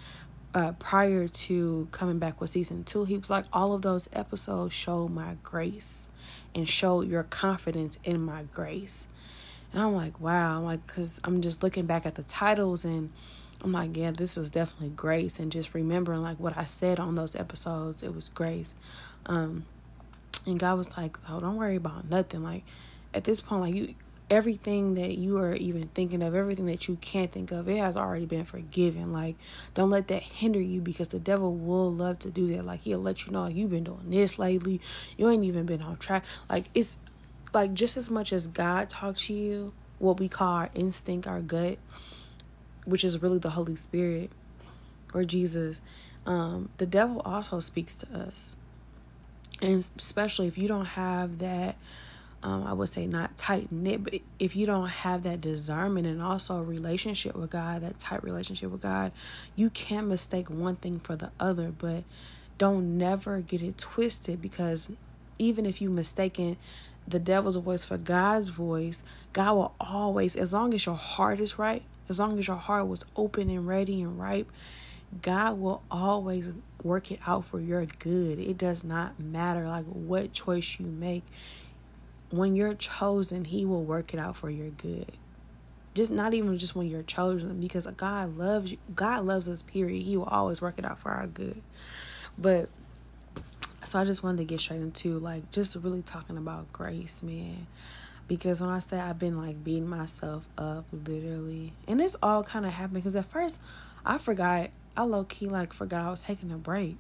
uh, 0.54 0.74
prior 0.74 1.28
to 1.28 1.88
coming 1.92 2.20
back 2.20 2.40
with 2.40 2.52
season 2.52 2.84
two, 2.84 3.06
he 3.06 3.18
was 3.18 3.30
like, 3.32 3.46
all 3.52 3.74
of 3.74 3.82
those 3.82 4.08
episodes 4.14 4.74
show 4.74 5.08
my 5.08 5.38
grace 5.42 6.08
and 6.54 6.70
show 6.70 7.02
your 7.02 7.24
confidence 7.24 7.98
in 8.04 8.22
my 8.22 8.44
grace. 8.54 9.08
And 9.76 9.84
I'm 9.84 9.94
like, 9.94 10.22
wow. 10.22 10.58
I'm 10.58 10.64
like, 10.64 10.88
because 10.88 11.20
I'm 11.26 11.42
just 11.42 11.62
looking 11.62 11.86
back 11.86 12.06
at 12.06 12.16
the 12.16 12.24
titles 12.24 12.86
and 12.86 13.12
I'm 13.62 13.74
like, 13.74 13.98
yeah, 13.98 14.12
this 14.12 14.38
was 14.38 14.50
definitely 14.50 14.96
grace. 14.96 15.38
And 15.38 15.52
just 15.52 15.74
remembering 15.74 16.22
like 16.22 16.40
what 16.40 16.58
I 16.58 16.64
said 16.64 16.98
on 16.98 17.16
those 17.16 17.36
episodes, 17.36 18.02
it 18.02 18.16
was 18.16 18.30
grace. 18.30 18.74
Um, 19.26 19.66
and 20.48 20.58
God 20.58 20.78
was 20.78 20.96
like, 20.96 21.18
oh, 21.30 21.42
don't 21.42 21.58
worry 21.58 21.76
about 21.76 22.10
nothing. 22.10 22.42
Like, 22.42 22.64
at 23.14 23.26
this 23.26 23.42
point, 23.42 23.62
like, 23.62 23.76
you, 23.76 23.96
everything 24.30 24.96
that 24.96 25.18
you 25.18 25.40
are 25.40 25.56
even 25.56 25.90
thinking 25.90 26.24
of, 26.24 26.34
everything 26.34 26.68
that 26.68 26.88
you 26.88 26.96
can't 27.02 27.32
think 27.32 27.52
of, 27.52 27.68
it 27.68 27.78
has 27.78 27.98
already 27.98 28.26
been 28.26 28.46
forgiven. 28.46 29.12
Like, 29.12 29.36
don't 29.74 29.90
let 29.90 30.08
that 30.08 30.24
hinder 30.24 30.62
you 30.62 30.80
because 30.80 31.10
the 31.10 31.20
devil 31.20 31.54
will 31.54 31.92
love 31.92 32.20
to 32.20 32.32
do 32.32 32.48
that. 32.56 32.64
Like, 32.64 32.82
he'll 32.82 33.00
let 33.00 33.26
you 33.26 33.34
know 33.34 33.48
you've 33.48 33.72
been 33.72 33.84
doing 33.84 34.10
this 34.10 34.40
lately. 34.40 34.80
You 35.18 35.30
ain't 35.30 35.44
even 35.44 35.66
been 35.66 35.82
on 35.82 35.98
track. 35.98 36.24
Like, 36.50 36.66
it's 36.74 36.98
like 37.56 37.74
just 37.74 37.98
as 37.98 38.12
much 38.12 38.32
as 38.32 38.48
God 38.48 38.90
talks 38.90 39.28
to 39.28 39.34
you, 39.34 39.74
what 39.98 40.20
we 40.20 40.28
call 40.28 40.52
our 40.52 40.70
instinct, 40.76 41.28
our 41.28 41.42
gut, 41.42 41.78
which 42.86 43.04
is 43.04 43.22
really 43.22 43.40
the 43.40 43.52
Holy 43.52 43.76
Spirit 43.76 44.32
or 45.14 45.24
Jesus, 45.24 45.82
um, 46.26 46.70
the 46.78 46.86
devil 46.86 47.22
also 47.22 47.60
speaks 47.60 47.96
to 47.98 48.14
us. 48.14 48.56
And 49.62 49.90
especially 49.98 50.48
if 50.48 50.58
you 50.58 50.68
don't 50.68 50.86
have 50.86 51.40
that, 51.40 51.78
um, 52.44 52.64
I 52.68 52.74
would 52.74 52.90
say 52.90 53.08
not 53.08 53.38
tight 53.38 53.72
knit, 53.72 54.04
but 54.04 54.16
if 54.38 54.56
you 54.56 54.66
don't 54.66 54.90
have 54.90 55.24
that 55.24 55.42
discernment 55.42 56.06
and 56.06 56.22
also 56.22 56.62
relationship 56.62 57.36
with 57.36 57.50
God, 57.50 57.82
that 57.82 57.98
tight 57.98 58.24
relationship 58.24 58.70
with 58.70 58.82
God, 58.82 59.12
you 59.56 59.70
can 59.70 60.10
mistake 60.10 60.50
one 60.50 60.76
thing 60.76 61.00
for 61.00 61.16
the 61.16 61.32
other, 61.40 61.72
but 61.76 62.04
don't 62.58 62.98
never 62.98 63.42
get 63.42 63.62
it 63.62 63.78
twisted 63.78 64.42
because 64.42 64.92
even 65.40 65.66
if 65.66 65.82
you 65.82 65.90
mistaken 65.90 66.58
the 67.08 67.20
devil's 67.20 67.56
voice 67.58 67.86
for 67.86 67.98
God's 67.98 68.50
voice, 68.50 69.04
God 69.34 69.56
will 69.56 69.76
always, 69.80 70.36
as 70.36 70.54
long 70.54 70.74
as 70.74 70.86
your 70.86 70.96
heart 70.96 71.40
is 71.40 71.60
right, 71.60 71.84
as 72.10 72.20
long 72.20 72.40
as 72.40 72.48
your 72.48 72.58
heart 72.58 72.88
was 72.88 73.04
open 73.16 73.50
and 73.50 73.68
ready 73.68 74.02
and 74.02 74.20
ripe, 74.20 74.52
God 75.22 75.60
will 75.60 75.82
always 75.90 76.52
work 76.84 77.12
it 77.12 77.20
out 77.26 77.46
for 77.46 77.60
your 77.60 77.86
good. 77.86 78.40
It 78.40 78.58
does 78.58 78.84
not 78.84 79.20
matter 79.20 79.68
like 79.68 79.86
what 79.86 80.34
choice 80.34 80.78
you 80.80 80.88
make. 80.88 81.24
When 82.32 82.56
you're 82.56 82.74
chosen, 82.74 83.46
he 83.46 83.66
will 83.66 83.84
work 83.84 84.14
it 84.14 84.20
out 84.20 84.36
for 84.36 84.50
your 84.50 84.70
good. 84.70 85.12
Just 85.94 86.12
not 86.12 86.34
even 86.34 86.58
just 86.58 86.76
when 86.76 86.88
you're 86.88 87.04
chosen 87.04 87.60
because 87.62 87.88
God 87.88 88.38
loves 88.38 88.74
you. 88.74 88.78
God 88.94 89.24
loves 89.24 89.48
us 89.48 89.62
period. 89.62 90.02
He 90.02 90.18
will 90.18 90.26
always 90.26 90.62
work 90.62 90.76
it 90.78 90.86
out 90.86 91.00
for 91.00 91.12
our 91.12 91.28
good. 91.28 91.62
But 92.38 92.70
so 93.86 94.00
I 94.00 94.06
just 94.06 94.24
wanted 94.24 94.40
to 94.40 94.46
get 94.46 94.60
straight 94.60 94.82
into 94.82 95.20
like 95.20 95.52
just 95.52 95.76
really 95.76 96.02
talking 96.02 96.38
about 96.38 96.72
grace, 96.74 97.22
man. 97.24 97.68
Because 98.28 98.60
when 98.60 98.72
I 98.72 98.80
say 98.80 99.00
I've 99.00 99.20
been 99.20 99.38
like 99.38 99.64
beating 99.64 99.88
myself 99.88 100.48
up 100.58 100.86
literally, 100.92 101.74
and 101.88 102.00
this 102.00 102.16
all 102.24 102.44
kind 102.44 102.66
of 102.66 102.74
happened 102.74 102.96
because 102.96 103.16
at 103.16 103.26
first 103.26 103.62
I 104.06 104.18
forgot, 104.18 104.72
I 104.98 105.04
low 105.04 105.24
key 105.24 105.48
like 105.48 105.74
forgot 105.74 106.06
I 106.06 106.10
was 106.10 106.24
taking 106.24 106.52
a 106.52 106.58
break. 106.58 106.98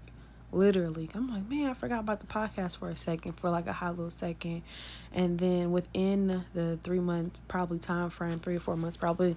Literally, 0.52 1.10
I'm 1.14 1.34
like, 1.34 1.50
man, 1.50 1.72
I 1.72 1.74
forgot 1.74 2.02
about 2.02 2.20
the 2.20 2.28
podcast 2.28 2.78
for 2.78 2.88
a 2.90 2.96
second, 2.96 3.34
for 3.34 3.50
like 3.50 3.68
a 3.68 3.74
hot 3.74 3.98
little 3.98 4.12
second, 4.12 4.62
and 5.12 5.40
then 5.40 5.72
within 5.72 6.44
the 6.54 6.80
three 6.84 7.00
month 7.00 7.40
probably 7.48 7.80
time 7.80 8.10
frame, 8.10 8.38
three 8.38 8.56
or 8.56 8.60
four 8.60 8.78
months 8.78 8.96
probably 8.96 9.36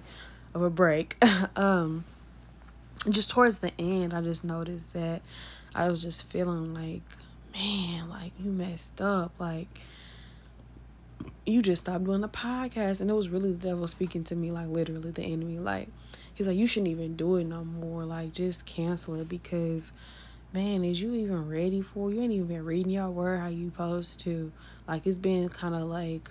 of 0.53 0.61
a 0.61 0.69
break, 0.69 1.17
um, 1.55 2.05
just 3.09 3.31
towards 3.31 3.59
the 3.59 3.71
end, 3.79 4.13
I 4.13 4.21
just 4.21 4.45
noticed 4.45 4.93
that 4.93 5.21
I 5.73 5.89
was 5.89 6.01
just 6.01 6.27
feeling 6.29 6.73
like 6.73 7.01
man, 7.53 8.09
like 8.09 8.31
you 8.39 8.51
messed 8.51 9.01
up. 9.01 9.33
Like 9.39 9.81
you 11.45 11.61
just 11.61 11.83
stopped 11.83 12.05
doing 12.05 12.21
the 12.21 12.29
podcast. 12.29 13.01
And 13.01 13.09
it 13.09 13.13
was 13.13 13.29
really 13.29 13.51
the 13.51 13.67
devil 13.67 13.87
speaking 13.87 14.23
to 14.25 14.35
me, 14.35 14.51
like 14.51 14.67
literally 14.67 15.11
the 15.11 15.23
enemy. 15.23 15.57
Like 15.57 15.89
he's 16.33 16.47
like, 16.47 16.57
you 16.57 16.67
shouldn't 16.67 16.89
even 16.89 17.15
do 17.15 17.35
it 17.37 17.45
no 17.45 17.63
more. 17.63 18.05
Like 18.05 18.33
just 18.33 18.65
cancel 18.65 19.15
it 19.15 19.29
because 19.29 19.91
man, 20.53 20.83
is 20.83 21.01
you 21.01 21.13
even 21.13 21.47
ready 21.47 21.81
for? 21.81 22.11
You 22.11 22.21
ain't 22.21 22.33
even 22.33 22.47
been 22.47 22.65
reading 22.65 22.91
your 22.91 23.09
word 23.09 23.39
how 23.39 23.47
you 23.47 23.69
supposed 23.69 24.19
to. 24.21 24.51
Like 24.87 25.05
it's 25.05 25.17
been 25.17 25.49
kind 25.49 25.75
of 25.75 25.81
like, 25.81 26.29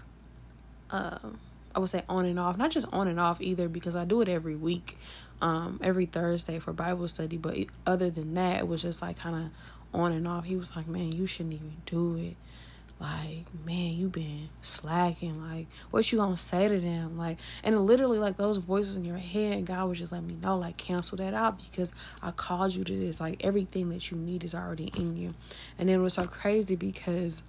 um, 0.91 1.39
I 1.75 1.79
would 1.79 1.91
say 1.91 2.03
on 2.09 2.25
and 2.25 2.39
off. 2.39 2.57
Not 2.57 2.71
just 2.71 2.87
on 2.93 3.09
and 3.09 3.21
off 3.21 3.41
either 3.41 3.69
because 3.69 3.95
I 3.95 4.05
do 4.05 4.21
it 4.21 4.29
every 4.29 4.57
week, 4.57 4.99
um, 5.41 5.79
every 5.83 6.07
Thursday 6.07 6.59
for 6.59 6.73
Bible 6.73 7.07
study. 7.09 7.37
But 7.37 7.59
other 7.87 8.11
than 8.11 8.35
that, 8.35 8.61
it 8.61 8.69
was 8.69 8.83
just 8.83 9.03
like 9.03 9.19
kind 9.19 9.37
of 9.37 9.51
on 9.93 10.13
and 10.13 10.27
off. 10.27 10.45
He 10.45 10.57
was 10.57 10.75
like, 10.77 10.87
man, 10.87 11.13
you 11.13 11.27
shouldn't 11.27 11.55
even 11.55 11.77
do 11.87 12.17
it. 12.17 12.37
Like, 13.01 13.47
man, 13.65 13.93
you 13.93 14.09
been 14.09 14.49
slacking. 14.61 15.41
Like, 15.41 15.69
what 15.91 16.11
you 16.11 16.19
gonna 16.19 16.37
say 16.37 16.67
to 16.67 16.81
them? 16.81 17.17
Like, 17.17 17.39
and 17.63 17.79
literally, 17.81 18.19
like 18.19 18.37
those 18.37 18.57
voices 18.57 18.97
in 18.97 19.05
your 19.05 19.19
head, 19.19 19.67
God 19.67 19.89
was 19.89 19.99
just 19.99 20.11
letting 20.11 20.27
me 20.27 20.35
know, 20.35 20.59
like, 20.59 20.77
cancel 20.77 21.17
that 21.19 21.33
out 21.33 21.61
because 21.63 21.93
I 22.23 22.33
called 22.33 22.75
you 22.75 22.83
to 22.83 22.99
this. 22.99 23.21
Like, 23.21 23.45
everything 23.45 23.91
that 23.91 24.11
you 24.11 24.17
need 24.17 24.43
is 24.43 24.55
already 24.55 24.91
in 24.97 25.17
you. 25.17 25.35
And 25.79 25.89
then 25.89 26.01
it 26.01 26.03
was 26.03 26.15
so 26.15 26.27
crazy 26.27 26.75
because 26.75 27.43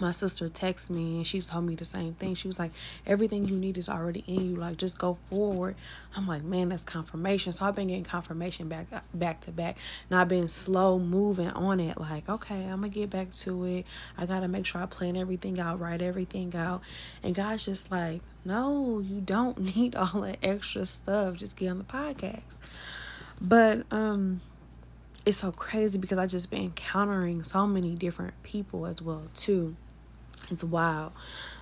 my 0.00 0.12
sister 0.12 0.48
texted 0.48 0.90
me 0.90 1.16
and 1.16 1.26
she's 1.26 1.46
told 1.46 1.64
me 1.64 1.74
the 1.74 1.84
same 1.84 2.14
thing. 2.14 2.34
She 2.34 2.48
was 2.48 2.58
like, 2.58 2.72
everything 3.06 3.44
you 3.44 3.56
need 3.56 3.78
is 3.78 3.88
already 3.88 4.24
in 4.26 4.50
you. 4.50 4.56
Like, 4.56 4.76
just 4.76 4.98
go 4.98 5.18
forward. 5.26 5.76
I'm 6.16 6.26
like, 6.26 6.42
man, 6.42 6.70
that's 6.70 6.84
confirmation. 6.84 7.52
So 7.52 7.66
I've 7.66 7.74
been 7.74 7.88
getting 7.88 8.04
confirmation 8.04 8.68
back 8.68 8.86
back 9.12 9.40
to 9.42 9.52
back. 9.52 9.76
And 10.08 10.18
I've 10.18 10.28
been 10.28 10.48
slow 10.48 10.98
moving 10.98 11.50
on 11.50 11.80
it. 11.80 11.98
Like, 12.00 12.28
okay, 12.28 12.64
I'm 12.64 12.80
gonna 12.80 12.88
get 12.88 13.10
back 13.10 13.30
to 13.30 13.64
it. 13.64 13.86
I 14.16 14.26
gotta 14.26 14.48
make 14.48 14.66
sure 14.66 14.82
I 14.82 14.86
plan 14.86 15.16
everything 15.16 15.60
out, 15.60 15.80
write 15.80 16.02
everything 16.02 16.54
out. 16.56 16.82
And 17.22 17.34
God's 17.34 17.64
just 17.64 17.90
like, 17.90 18.22
no, 18.44 18.98
you 19.00 19.20
don't 19.20 19.58
need 19.76 19.96
all 19.96 20.22
that 20.22 20.38
extra 20.42 20.86
stuff. 20.86 21.36
Just 21.36 21.56
get 21.56 21.68
on 21.68 21.78
the 21.78 21.84
podcast. 21.84 22.58
But 23.40 23.84
um 23.90 24.40
it's 25.26 25.38
so 25.38 25.52
crazy 25.52 25.98
because 25.98 26.18
I 26.18 26.26
just 26.26 26.50
been 26.50 26.62
encountering 26.62 27.42
so 27.42 27.66
many 27.66 27.94
different 27.94 28.42
people 28.42 28.86
as 28.86 29.02
well 29.02 29.24
too. 29.34 29.76
It's 30.50 30.64
wild. 30.64 31.12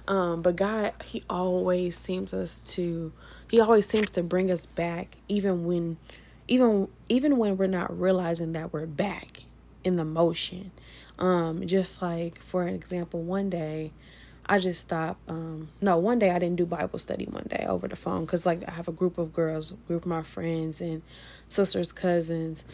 Um, 0.06 0.40
but 0.40 0.56
God, 0.56 0.94
He 1.04 1.22
always 1.28 1.96
seems 1.96 2.32
us 2.32 2.60
to 2.74 3.12
He 3.50 3.60
always 3.60 3.86
seems 3.86 4.10
to 4.10 4.22
bring 4.22 4.50
us 4.50 4.66
back 4.66 5.16
even 5.28 5.64
when 5.64 5.98
even 6.46 6.88
even 7.08 7.36
when 7.36 7.56
we're 7.56 7.66
not 7.66 7.98
realizing 7.98 8.52
that 8.52 8.72
we're 8.72 8.86
back 8.86 9.42
in 9.84 9.96
the 9.96 10.04
motion. 10.04 10.70
Um, 11.18 11.66
just 11.66 12.00
like 12.00 12.40
for 12.40 12.64
an 12.64 12.74
example, 12.74 13.22
one 13.22 13.50
day 13.50 13.92
I 14.46 14.58
just 14.58 14.80
stopped. 14.80 15.20
Um, 15.28 15.68
no, 15.82 15.98
one 15.98 16.18
day 16.18 16.30
I 16.30 16.38
didn't 16.38 16.56
do 16.56 16.64
Bible 16.64 16.98
study 16.98 17.26
one 17.26 17.46
day 17.50 17.66
over 17.68 17.86
the 17.86 17.96
phone 17.96 18.24
because 18.24 18.46
like 18.46 18.66
I 18.66 18.70
have 18.72 18.88
a 18.88 18.92
group 18.92 19.18
of 19.18 19.34
girls, 19.34 19.72
group 19.86 20.04
of 20.04 20.08
my 20.08 20.22
friends 20.22 20.80
and 20.80 21.02
sisters, 21.48 21.92
cousins, 21.92 22.64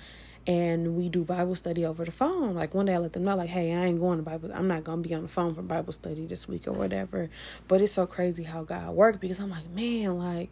and 0.47 0.97
we 0.97 1.09
do 1.09 1.25
Bible 1.25 1.55
study 1.55 1.87
over 1.87 2.05
the 2.05 2.13
phone. 2.13 2.55
Like 2.55 2.75
one 2.75 2.87
day 2.87 2.95
I 2.95 2.99
let 2.99 3.13
them 3.15 3.25
know, 3.25 3.37
like, 3.37 3.49
hey, 3.49 3.73
I 3.73 3.87
ain't 3.87 4.01
going 4.01 4.19
to 4.19 4.23
Bible. 4.23 4.51
I'm 4.53 4.69
not 4.69 4.85
gonna 4.85 5.03
be 5.03 5.15
on 5.15 5.23
the 5.23 5.29
phone 5.29 5.55
for 5.55 5.63
Bible 5.63 5.93
study 5.93 6.27
this 6.27 6.47
week 6.47 6.69
or 6.69 6.73
whatever. 6.73 7.31
But 7.67 7.81
it's 7.81 7.93
so 7.93 8.07
crazy 8.07 8.43
how 8.43 8.65
God 8.65 8.91
worked 8.91 9.21
because 9.21 9.41
I'm 9.41 9.51
like, 9.51 9.69
man, 9.71 10.19
like, 10.19 10.51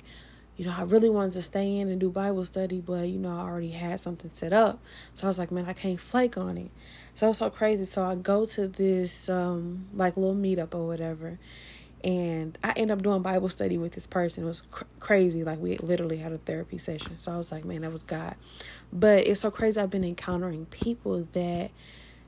you 0.57 0.65
know, 0.65 0.75
I 0.77 0.83
really 0.83 1.11
wanted 1.11 1.33
to 1.33 1.43
stay 1.43 1.79
in 1.79 1.89
and 1.89 2.01
do 2.01 2.11
Bible 2.11 2.45
study, 2.45 2.81
but 2.81 3.09
you 3.09 3.19
know, 3.19 3.37
I 3.37 3.41
already 3.41 3.71
had 3.71 4.01
something 4.01 4.31
set 4.31 4.53
up. 4.53 4.81
So 5.15 5.27
I 5.27 5.29
was 5.29 5.39
like, 5.39 5.51
man, 5.51 5.67
I 5.67 5.73
can't 5.73 6.01
flake 6.01 6.37
on 6.39 6.57
it. 6.57 6.71
So 7.15 7.31
it's 7.31 7.39
so 7.39 7.51
crazy. 7.51 7.85
So 7.85 8.05
I 8.05 8.15
go 8.15 8.47
to 8.47 8.69
this 8.69 9.29
um 9.29 9.87
like 9.95 10.17
little 10.17 10.35
meetup 10.35 10.75
or 10.75 10.87
whatever, 10.87 11.39
and 12.05 12.59
I 12.65 12.73
end 12.73 12.91
up 12.91 13.03
doing 13.03 13.23
Bible 13.23 13.49
study 13.49 13.79
with 13.79 13.93
this 13.93 14.07
person. 14.07 14.45
It 14.45 14.47
was 14.47 14.63
cr- 14.63 14.85
crazy. 15.01 15.45
Like 15.45 15.59
we 15.61 15.77
literally 15.79 16.19
had 16.19 16.33
a 16.33 16.39
therapy 16.39 16.79
session. 16.79 17.19
So 17.19 17.33
I 17.33 17.37
was 17.37 17.53
like, 17.53 17.65
man, 17.65 17.83
that 17.83 17.93
was 17.93 18.03
God. 18.03 18.35
But 18.93 19.27
it's 19.27 19.41
so 19.41 19.51
crazy. 19.51 19.81
I've 19.81 19.91
been 19.91 20.05
encountering 20.05 20.67
people 20.67 21.29
that 21.33 21.71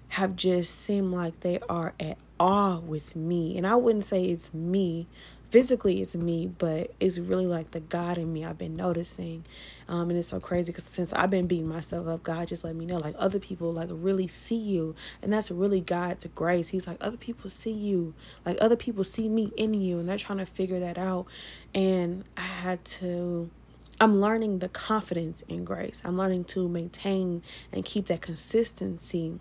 have 0.09 0.37
just 0.37 0.81
seemed 0.81 1.13
like 1.13 1.41
they 1.41 1.59
are 1.69 1.95
at 1.99 2.19
awe 2.39 2.79
with 2.79 3.17
me. 3.17 3.57
And 3.57 3.67
I 3.67 3.77
wouldn't 3.77 4.05
say 4.05 4.27
it's 4.27 4.55
me. 4.55 5.09
Physically, 5.55 6.01
it's 6.01 6.17
me, 6.17 6.49
but 6.49 6.91
it's 6.99 7.17
really 7.17 7.47
like 7.47 7.71
the 7.71 7.79
God 7.79 8.19
in 8.19 8.33
me 8.33 8.45
I've 8.45 8.59
been 8.59 8.75
noticing. 8.75 9.45
Um, 9.89 10.11
and 10.11 10.19
it's 10.19 10.27
so 10.27 10.41
crazy 10.41 10.73
because 10.73 10.83
since 10.83 11.13
I've 11.13 11.31
been 11.31 11.47
beating 11.47 11.69
myself 11.69 12.09
up, 12.09 12.25
God 12.25 12.49
just 12.49 12.65
let 12.65 12.75
me 12.75 12.85
know 12.85 12.97
like 12.97 13.15
other 13.17 13.39
people 13.39 13.73
like 13.73 13.89
really 13.93 14.27
see 14.27 14.59
you. 14.59 14.97
And 15.23 15.33
that's 15.33 15.53
really 15.53 15.81
God's 15.81 16.27
grace. 16.35 16.71
He's 16.71 16.89
like, 16.89 16.97
other 17.01 17.17
people 17.17 17.49
see 17.49 17.71
you. 17.71 18.15
Like 18.45 18.59
other 18.61 18.75
people 18.75 19.05
see 19.05 19.29
me 19.29 19.53
in 19.57 19.75
you. 19.75 20.01
And 20.01 20.09
they're 20.09 20.19
trying 20.19 20.39
to 20.39 20.47
figure 20.47 20.81
that 20.81 20.99
out. 20.99 21.27
And 21.73 22.25
I 22.37 22.41
had 22.41 22.85
to 22.87 23.49
I'm 24.01 24.21
learning 24.21 24.59
the 24.59 24.69
confidence 24.69 25.43
in 25.43 25.65
grace. 25.65 26.03
I'm 26.05 26.19
learning 26.19 26.47
to 26.47 26.69
maintain 26.69 27.45
and 27.71 27.85
keep 27.85 28.07
that 28.07 28.23
consistency 28.23 29.39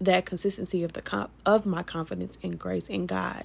that 0.00 0.24
consistency 0.24 0.82
of 0.82 0.94
the 0.94 1.02
comp 1.02 1.30
of 1.44 1.66
my 1.66 1.82
confidence 1.82 2.36
in 2.36 2.52
grace 2.52 2.88
in 2.88 3.06
God. 3.06 3.44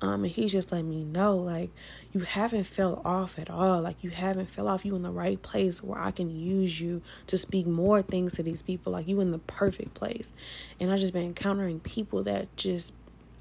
Um 0.00 0.24
and 0.24 0.32
he's 0.32 0.52
just 0.52 0.72
letting 0.72 0.90
me 0.90 1.04
know 1.04 1.36
like 1.36 1.70
you 2.12 2.20
haven't 2.20 2.64
fell 2.64 3.00
off 3.04 3.38
at 3.38 3.50
all. 3.50 3.80
Like 3.82 4.02
you 4.02 4.10
haven't 4.10 4.50
fell 4.50 4.68
off. 4.68 4.84
You 4.84 4.96
in 4.96 5.02
the 5.02 5.10
right 5.10 5.40
place 5.40 5.82
where 5.82 6.00
I 6.00 6.10
can 6.10 6.30
use 6.30 6.80
you 6.80 7.02
to 7.26 7.36
speak 7.36 7.66
more 7.66 8.02
things 8.02 8.34
to 8.34 8.42
these 8.42 8.62
people. 8.62 8.92
Like 8.92 9.06
you 9.06 9.20
in 9.20 9.30
the 9.30 9.38
perfect 9.38 9.94
place. 9.94 10.32
And 10.80 10.90
I 10.90 10.96
just 10.96 11.12
been 11.12 11.26
encountering 11.26 11.80
people 11.80 12.22
that 12.24 12.54
just 12.56 12.92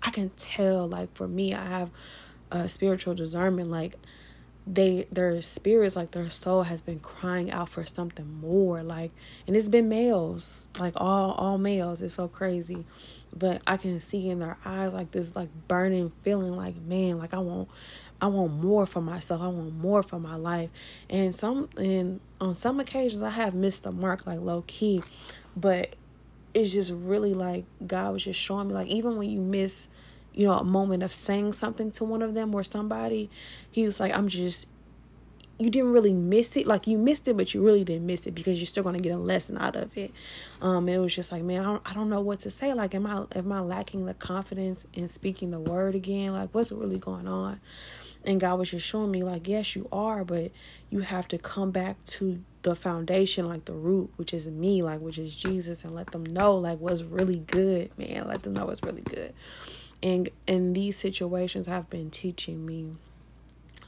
I 0.04 0.12
can 0.12 0.30
tell 0.32 0.88
like 0.88 1.16
for 1.16 1.28
me 1.28 1.54
I 1.54 1.66
have 1.66 1.90
a 2.52 2.70
spiritual 2.70 3.14
discernment 3.14 3.70
like 3.70 3.96
they 4.68 5.08
their 5.12 5.42
spirits 5.42 5.96
like 5.96 6.12
their 6.12 6.30
soul 6.30 6.64
has 6.64 6.82
been 6.82 7.00
crying 7.00 7.50
out 7.50 7.70
for 7.70 7.86
something 7.86 8.40
more 8.42 8.84
like 8.84 9.12
and 9.48 9.56
it's 9.56 9.70
been 9.70 9.88
males 9.88 10.68
like 10.78 10.94
all 10.98 11.32
all 11.32 11.58
males. 11.58 12.02
It's 12.02 12.16
so 12.16 12.28
crazy. 12.28 12.86
But 13.36 13.62
i 13.66 13.78
can 13.78 14.02
see 14.02 14.30
in 14.30 14.40
their 14.40 14.58
eyes 14.66 14.94
like 14.94 15.12
this 15.12 15.36
like 15.36 15.50
burning 15.68 16.12
feeling 16.22 16.56
like 16.56 16.76
man 16.82 17.18
like 17.18 17.34
i 17.34 17.38
want 17.38 17.70
i 18.22 18.28
want 18.28 18.54
more 18.54 18.86
for 18.86 19.02
myself. 19.02 19.42
I 19.42 19.48
want 19.48 19.76
more 19.76 20.04
for 20.04 20.20
my 20.20 20.36
life. 20.36 20.70
And 21.10 21.34
some 21.34 21.70
and 21.78 22.20
on 22.42 22.54
some 22.54 22.80
occasions 22.80 23.22
i 23.22 23.30
have 23.30 23.54
missed 23.54 23.84
the 23.84 23.92
mark 23.92 24.28
like 24.28 24.40
low 24.40 24.64
key 24.68 25.02
but 25.56 25.96
it's 26.54 26.74
just 26.74 26.92
really 26.92 27.34
like 27.34 27.66
god 27.86 28.14
was 28.14 28.24
just 28.24 28.40
showing 28.40 28.68
me 28.68 28.74
like 28.74 28.88
even 28.88 29.18
when 29.18 29.30
you 29.30 29.40
miss 29.40 29.88
you 30.38 30.48
know, 30.48 30.54
a 30.54 30.64
moment 30.64 31.02
of 31.02 31.12
saying 31.12 31.52
something 31.52 31.90
to 31.90 32.04
one 32.04 32.22
of 32.22 32.36
them 32.36 32.54
or 32.54 32.64
somebody, 32.64 33.28
he 33.72 33.88
was 33.88 34.00
like, 34.00 34.16
I'm 34.16 34.28
just, 34.28 34.68
you 35.58 35.72
didn't 35.72 35.92
really 35.92 36.14
miss 36.14 36.56
it. 36.56 36.68
Like 36.68 36.86
you 36.86 36.96
missed 36.96 37.28
it, 37.28 37.36
but 37.36 37.56
you 37.56 37.66
really 37.66 37.84
didn't 37.84 38.06
miss 38.06 38.28
it 38.28 38.36
because 38.36 38.60
you're 38.60 38.68
still 38.68 38.84
going 38.84 38.96
to 38.96 39.02
get 39.02 39.14
a 39.14 39.18
lesson 39.18 39.58
out 39.58 39.76
of 39.76 39.98
it. 39.98 40.12
Um, 40.62 40.88
it 40.90 41.00
was 41.00 41.16
just 41.16 41.32
like, 41.32 41.42
man, 41.42 41.62
I 41.62 41.66
don't, 41.66 41.90
I 41.90 41.94
don't 41.96 42.12
know 42.12 42.22
what 42.22 42.38
to 42.42 42.52
say. 42.52 42.72
Like, 42.76 42.94
am 42.94 43.08
I, 43.08 43.26
am 43.36 43.52
I 43.52 43.62
lacking 43.62 44.06
the 44.06 44.14
confidence 44.14 44.86
in 44.94 45.10
speaking 45.10 45.50
the 45.50 45.60
word 45.60 45.96
again? 45.96 46.34
Like, 46.34 46.50
what's 46.52 46.72
really 46.72 47.00
going 47.00 47.28
on? 47.28 47.60
And 48.24 48.40
God 48.40 48.60
was 48.60 48.70
just 48.70 48.86
showing 48.86 49.10
me, 49.10 49.24
like, 49.24 49.48
yes, 49.48 49.76
you 49.76 49.88
are, 49.92 50.24
but 50.24 50.52
you 50.92 51.00
have 51.00 51.28
to 51.30 51.40
come 51.40 51.72
back 51.72 52.04
to 52.04 52.44
the 52.62 52.76
foundation, 52.76 53.48
like 53.48 53.66
the 53.66 53.74
root, 53.74 54.12
which 54.18 54.36
is 54.36 54.48
me, 54.48 54.84
like, 54.84 55.00
which 55.00 55.18
is 55.18 55.34
Jesus, 55.34 55.84
and 55.84 55.96
let 55.96 56.12
them 56.12 56.26
know, 56.26 56.56
like, 56.58 56.80
what's 56.80 57.02
really 57.02 57.40
good, 57.40 57.90
man. 57.98 58.28
Let 58.28 58.44
them 58.44 58.54
know 58.54 58.66
what's 58.66 58.84
really 58.84 59.02
good 59.02 59.34
and 60.04 60.30
and 60.48 60.76
these 60.76 60.98
situations 60.98 61.68
have 61.68 61.90
been 61.90 62.10
teaching 62.10 62.66
me 62.66 62.96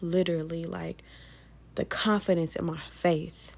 literally 0.01 0.65
like 0.65 1.03
the 1.75 1.85
confidence 1.85 2.55
in 2.55 2.65
my 2.65 2.79
faith 2.89 3.55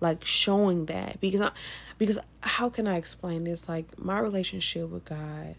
like 0.00 0.24
showing 0.24 0.86
that. 0.86 1.20
Because 1.20 1.40
I, 1.40 1.52
because 1.96 2.18
how 2.40 2.68
can 2.68 2.88
I 2.88 2.96
explain 2.96 3.44
this? 3.44 3.68
Like 3.68 3.98
my 3.98 4.18
relationship 4.18 4.88
with 4.88 5.04
God 5.04 5.54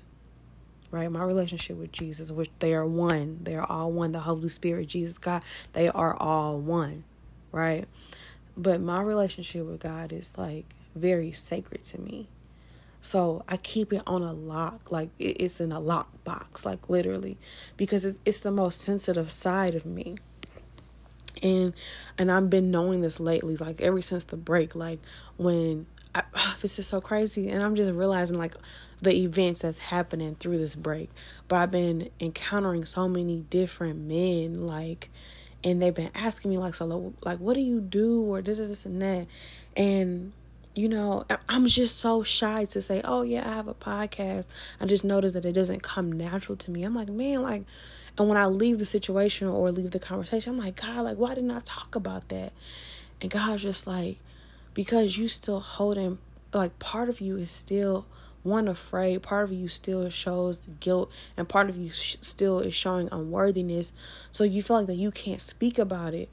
right? 0.91 1.11
My 1.11 1.23
relationship 1.23 1.77
with 1.77 1.91
Jesus 1.91 2.31
which 2.31 2.51
they 2.59 2.73
are 2.73 2.85
one. 2.85 3.39
They 3.43 3.55
are 3.55 3.65
all 3.67 3.91
one. 3.91 4.11
The 4.11 4.19
Holy 4.19 4.49
Spirit 4.49 4.87
Jesus 4.87 5.17
God 5.17 5.43
they 5.73 5.87
are 5.87 6.15
all 6.15 6.59
one 6.59 7.05
right? 7.51 7.87
But 8.57 8.81
my 8.81 9.01
relationship 9.01 9.65
with 9.65 9.79
God 9.79 10.11
is 10.11 10.37
like 10.37 10.75
very 10.93 11.31
sacred 11.31 11.83
to 11.85 12.01
me 12.01 12.27
so 13.03 13.43
I 13.49 13.57
keep 13.57 13.91
it 13.91 14.01
on 14.07 14.23
a 14.23 14.31
lock, 14.31 14.89
like 14.89 15.09
it's 15.19 15.59
in 15.59 15.73
a 15.73 15.79
lock 15.81 16.23
box, 16.23 16.65
like 16.65 16.89
literally, 16.89 17.37
because 17.75 18.17
it's, 18.23 18.39
the 18.39 18.49
most 18.49 18.79
sensitive 18.79 19.29
side 19.29 19.75
of 19.75 19.85
me. 19.85 20.15
And 21.41 21.73
and 22.17 22.31
I've 22.31 22.49
been 22.49 22.71
knowing 22.71 23.01
this 23.01 23.19
lately, 23.19 23.57
like 23.57 23.81
ever 23.81 24.01
since 24.01 24.23
the 24.23 24.37
break, 24.37 24.73
like 24.73 24.99
when 25.35 25.85
I, 26.15 26.23
oh, 26.33 26.55
this 26.61 26.79
is 26.79 26.87
so 26.87 27.01
crazy, 27.01 27.49
and 27.49 27.61
I'm 27.61 27.75
just 27.75 27.91
realizing 27.91 28.37
like 28.37 28.55
the 29.01 29.13
events 29.13 29.63
that's 29.63 29.79
happening 29.79 30.35
through 30.35 30.59
this 30.59 30.73
break. 30.73 31.09
But 31.49 31.57
I've 31.57 31.71
been 31.71 32.09
encountering 32.21 32.85
so 32.85 33.09
many 33.09 33.41
different 33.49 33.99
men, 33.99 34.65
like, 34.65 35.09
and 35.61 35.81
they've 35.81 35.93
been 35.93 36.11
asking 36.15 36.51
me 36.51 36.57
like, 36.57 36.73
so 36.73 37.13
like, 37.21 37.39
what 37.39 37.55
do 37.55 37.61
you 37.61 37.81
do, 37.81 38.21
or 38.21 38.41
did 38.41 38.59
this 38.59 38.85
and 38.85 39.01
that, 39.01 39.27
and 39.75 40.31
you 40.75 40.89
know, 40.89 41.25
I'm 41.47 41.67
just 41.67 41.99
so 41.99 42.23
shy 42.23 42.65
to 42.65 42.81
say, 42.81 43.01
oh, 43.03 43.21
yeah, 43.21 43.47
I 43.47 43.53
have 43.53 43.67
a 43.67 43.73
podcast. 43.73 44.47
I 44.81 44.85
just 44.85 45.05
noticed 45.05 45.35
that 45.35 45.45
it 45.45 45.53
doesn't 45.53 45.83
come 45.83 46.11
natural 46.11 46.55
to 46.57 46.71
me. 46.71 46.83
I'm 46.83 46.95
like, 46.95 47.09
man, 47.09 47.43
like, 47.43 47.63
and 48.17 48.27
when 48.27 48.37
I 48.37 48.45
leave 48.47 48.79
the 48.79 48.85
situation 48.85 49.47
or 49.47 49.71
leave 49.71 49.91
the 49.91 49.99
conversation, 49.99 50.53
I'm 50.53 50.59
like, 50.59 50.81
God, 50.81 51.01
like, 51.01 51.17
why 51.17 51.35
didn't 51.35 51.51
I 51.51 51.59
talk 51.63 51.95
about 51.95 52.29
that? 52.29 52.53
And 53.21 53.29
God's 53.29 53.63
just 53.63 53.85
like, 53.85 54.17
because 54.73 55.17
you 55.17 55.27
still 55.27 55.59
holding, 55.59 56.17
like, 56.53 56.77
part 56.79 57.09
of 57.09 57.21
you 57.21 57.37
is 57.37 57.51
still 57.51 58.05
one 58.43 58.67
afraid 58.67 59.23
part 59.23 59.45
of 59.45 59.53
you 59.53 59.69
still 59.69 60.09
shows 60.09 60.59
the 60.61 60.71
guilt 60.71 61.09
and 61.37 61.47
part 61.47 61.69
of 61.69 61.77
you 61.77 61.89
sh- 61.89 62.17
still 62.21 62.59
is 62.59 62.73
showing 62.73 63.07
unworthiness 63.09 63.93
so 64.31 64.43
you 64.43 64.61
feel 64.61 64.77
like 64.77 64.87
that 64.87 64.95
you 64.95 65.11
can't 65.11 65.39
speak 65.39 65.79
about 65.79 66.13
it 66.13 66.29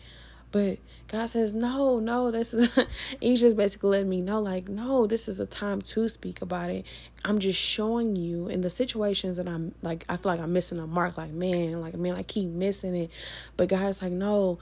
but 0.53 0.79
God 1.09 1.27
says, 1.27 1.55
no, 1.55 1.99
no, 1.99 2.31
this 2.31 2.55
is, 2.55 2.71
He's 3.21 3.41
just 3.41 3.57
basically 3.57 3.91
letting 3.91 4.09
me 4.09 4.23
know, 4.23 4.41
like, 4.41 4.69
no, 4.69 5.07
this 5.07 5.29
is 5.29 5.41
a 5.41 5.47
time 5.47 5.83
to 5.83 6.09
speak 6.09 6.41
about 6.41 6.71
it. 6.71 6.87
I'm 7.25 7.39
just 7.39 7.59
showing 7.59 8.17
you 8.17 8.49
in 8.49 8.61
the 8.61 8.71
situations 8.71 9.37
that 9.37 9.49
I'm 9.49 9.75
like, 9.83 10.05
I 10.09 10.17
feel 10.17 10.33
like 10.33 10.41
I'm 10.41 10.53
missing 10.53 10.79
a 10.79 10.87
mark, 10.87 11.17
like, 11.17 11.33
man, 11.33 11.81
like, 11.81 11.95
man, 11.95 12.15
I 12.15 12.23
keep 12.23 12.49
missing 12.49 12.95
it. 12.95 13.11
But 13.57 13.69
God's 13.69 14.03
like, 14.03 14.13
no, 14.13 14.59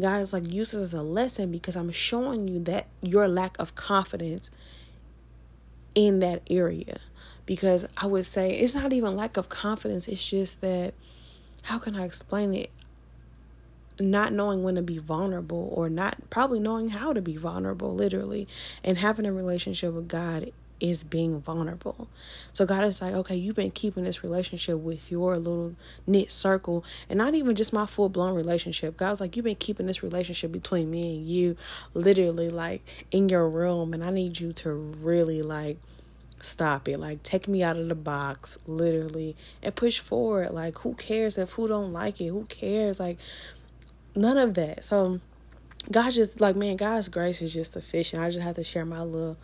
God's 0.00 0.32
like, 0.32 0.46
use 0.48 0.72
this 0.72 0.80
as 0.80 0.94
a 0.94 1.02
lesson 1.02 1.50
because 1.50 1.76
I'm 1.76 1.90
showing 1.90 2.48
you 2.48 2.60
that 2.60 2.86
your 3.02 3.28
lack 3.28 3.58
of 3.58 3.74
confidence 3.74 4.50
in 5.94 6.20
that 6.20 6.42
area 6.50 6.98
because 7.46 7.86
I 7.96 8.06
would 8.06 8.26
say 8.26 8.52
it's 8.52 8.74
not 8.74 8.92
even 8.92 9.16
lack 9.16 9.36
of 9.36 9.48
confidence. 9.48 10.08
It's 10.08 10.28
just 10.28 10.60
that, 10.60 10.94
how 11.62 11.78
can 11.78 11.96
I 11.96 12.04
explain 12.04 12.54
it? 12.54 12.70
Not 14.00 14.32
knowing 14.32 14.62
when 14.62 14.76
to 14.76 14.82
be 14.82 14.98
vulnerable 14.98 15.70
or 15.74 15.88
not 15.88 16.30
probably 16.30 16.58
knowing 16.58 16.88
how 16.88 17.12
to 17.12 17.20
be 17.20 17.36
vulnerable, 17.36 17.94
literally, 17.94 18.48
and 18.82 18.98
having 18.98 19.26
a 19.26 19.32
relationship 19.32 19.92
with 19.92 20.08
God 20.08 20.50
is 20.80 21.04
being 21.04 21.40
vulnerable. 21.40 22.08
So 22.52 22.64
God 22.64 22.84
is 22.84 23.00
like, 23.02 23.14
okay, 23.14 23.36
you've 23.36 23.56
been 23.56 23.70
keeping 23.70 24.04
this 24.04 24.24
relationship 24.24 24.78
with 24.78 25.10
your 25.10 25.36
little 25.36 25.76
knit 26.06 26.32
circle 26.32 26.84
and 27.08 27.18
not 27.18 27.34
even 27.34 27.54
just 27.54 27.72
my 27.72 27.86
full 27.86 28.08
blown 28.08 28.34
relationship. 28.34 28.96
God's 28.96 29.20
like, 29.20 29.36
you've 29.36 29.44
been 29.44 29.56
keeping 29.56 29.86
this 29.86 30.02
relationship 30.02 30.50
between 30.50 30.90
me 30.90 31.16
and 31.16 31.26
you 31.26 31.56
literally 31.94 32.48
like 32.48 33.06
in 33.10 33.28
your 33.28 33.48
room. 33.48 33.92
And 33.92 34.02
I 34.02 34.10
need 34.10 34.40
you 34.40 34.52
to 34.54 34.72
really 34.72 35.42
like 35.42 35.76
stop 36.40 36.88
it. 36.88 36.98
Like 36.98 37.22
take 37.22 37.46
me 37.46 37.62
out 37.62 37.76
of 37.76 37.88
the 37.88 37.94
box, 37.94 38.58
literally, 38.66 39.36
and 39.62 39.74
push 39.74 39.98
forward. 39.98 40.50
Like 40.52 40.78
who 40.78 40.94
cares 40.94 41.38
if 41.38 41.52
who 41.52 41.68
don't 41.68 41.92
like 41.92 42.20
it? 42.20 42.28
Who 42.28 42.44
cares? 42.44 42.98
Like 42.98 43.18
none 44.14 44.38
of 44.38 44.54
that. 44.54 44.84
So 44.84 45.20
God 45.90 46.10
just 46.10 46.40
like 46.40 46.56
man, 46.56 46.76
God's 46.76 47.08
grace 47.08 47.42
is 47.42 47.52
just 47.52 47.72
sufficient. 47.72 48.22
I 48.22 48.30
just 48.30 48.42
have 48.42 48.56
to 48.56 48.64
share 48.64 48.84
my 48.84 49.02
little 49.02 49.36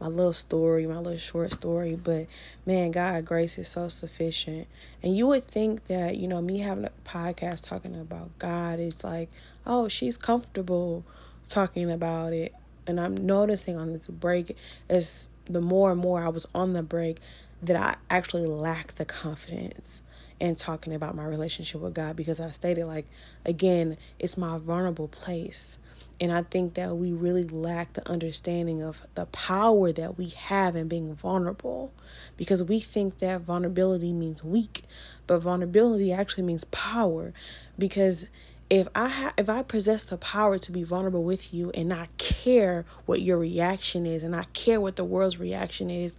my 0.00 0.08
little 0.08 0.32
story, 0.32 0.86
my 0.86 0.98
little 0.98 1.18
short 1.18 1.52
story. 1.52 1.94
But 1.94 2.26
man, 2.66 2.90
God 2.90 3.24
grace 3.24 3.58
is 3.58 3.68
so 3.68 3.88
sufficient. 3.88 4.66
And 5.02 5.16
you 5.16 5.26
would 5.28 5.44
think 5.44 5.84
that, 5.84 6.16
you 6.16 6.28
know, 6.28 6.42
me 6.42 6.58
having 6.58 6.84
a 6.84 6.90
podcast 7.04 7.66
talking 7.66 7.98
about 7.98 8.38
God 8.38 8.80
is 8.80 9.04
like, 9.04 9.30
oh, 9.66 9.88
she's 9.88 10.16
comfortable 10.16 11.04
talking 11.48 11.90
about 11.90 12.32
it. 12.32 12.54
And 12.86 13.00
I'm 13.00 13.14
noticing 13.14 13.76
on 13.76 13.92
this 13.92 14.06
break 14.06 14.56
as 14.88 15.28
the 15.46 15.60
more 15.60 15.92
and 15.92 16.00
more 16.00 16.22
I 16.22 16.28
was 16.28 16.46
on 16.54 16.72
the 16.72 16.82
break 16.82 17.18
that 17.62 17.76
I 17.76 17.96
actually 18.14 18.46
lack 18.46 18.96
the 18.96 19.04
confidence 19.04 20.02
in 20.40 20.56
talking 20.56 20.94
about 20.94 21.14
my 21.14 21.24
relationship 21.24 21.80
with 21.80 21.94
God 21.94 22.16
because 22.16 22.40
I 22.40 22.50
stated 22.50 22.86
like 22.86 23.06
again, 23.44 23.96
it's 24.18 24.36
my 24.36 24.58
vulnerable 24.58 25.08
place. 25.08 25.78
And 26.20 26.30
I 26.30 26.42
think 26.42 26.74
that 26.74 26.96
we 26.96 27.12
really 27.12 27.44
lack 27.44 27.94
the 27.94 28.08
understanding 28.08 28.82
of 28.82 29.02
the 29.16 29.26
power 29.26 29.90
that 29.92 30.16
we 30.16 30.28
have 30.28 30.76
in 30.76 30.86
being 30.86 31.14
vulnerable 31.14 31.92
because 32.36 32.62
we 32.62 32.78
think 32.78 33.18
that 33.18 33.40
vulnerability 33.40 34.12
means 34.12 34.44
weak, 34.44 34.84
but 35.26 35.40
vulnerability 35.40 36.12
actually 36.12 36.44
means 36.44 36.64
power 36.64 37.32
because 37.76 38.26
if 38.70 38.88
I 38.94 39.08
ha- 39.08 39.34
if 39.36 39.48
I 39.48 39.62
possess 39.62 40.04
the 40.04 40.16
power 40.16 40.58
to 40.58 40.72
be 40.72 40.84
vulnerable 40.84 41.24
with 41.24 41.52
you 41.52 41.70
and 41.72 41.88
not 41.88 42.16
care 42.16 42.86
what 43.06 43.20
your 43.20 43.36
reaction 43.36 44.06
is 44.06 44.22
and 44.22 44.32
not 44.32 44.52
care 44.52 44.80
what 44.80 44.96
the 44.96 45.04
world's 45.04 45.38
reaction 45.38 45.90
is, 45.90 46.16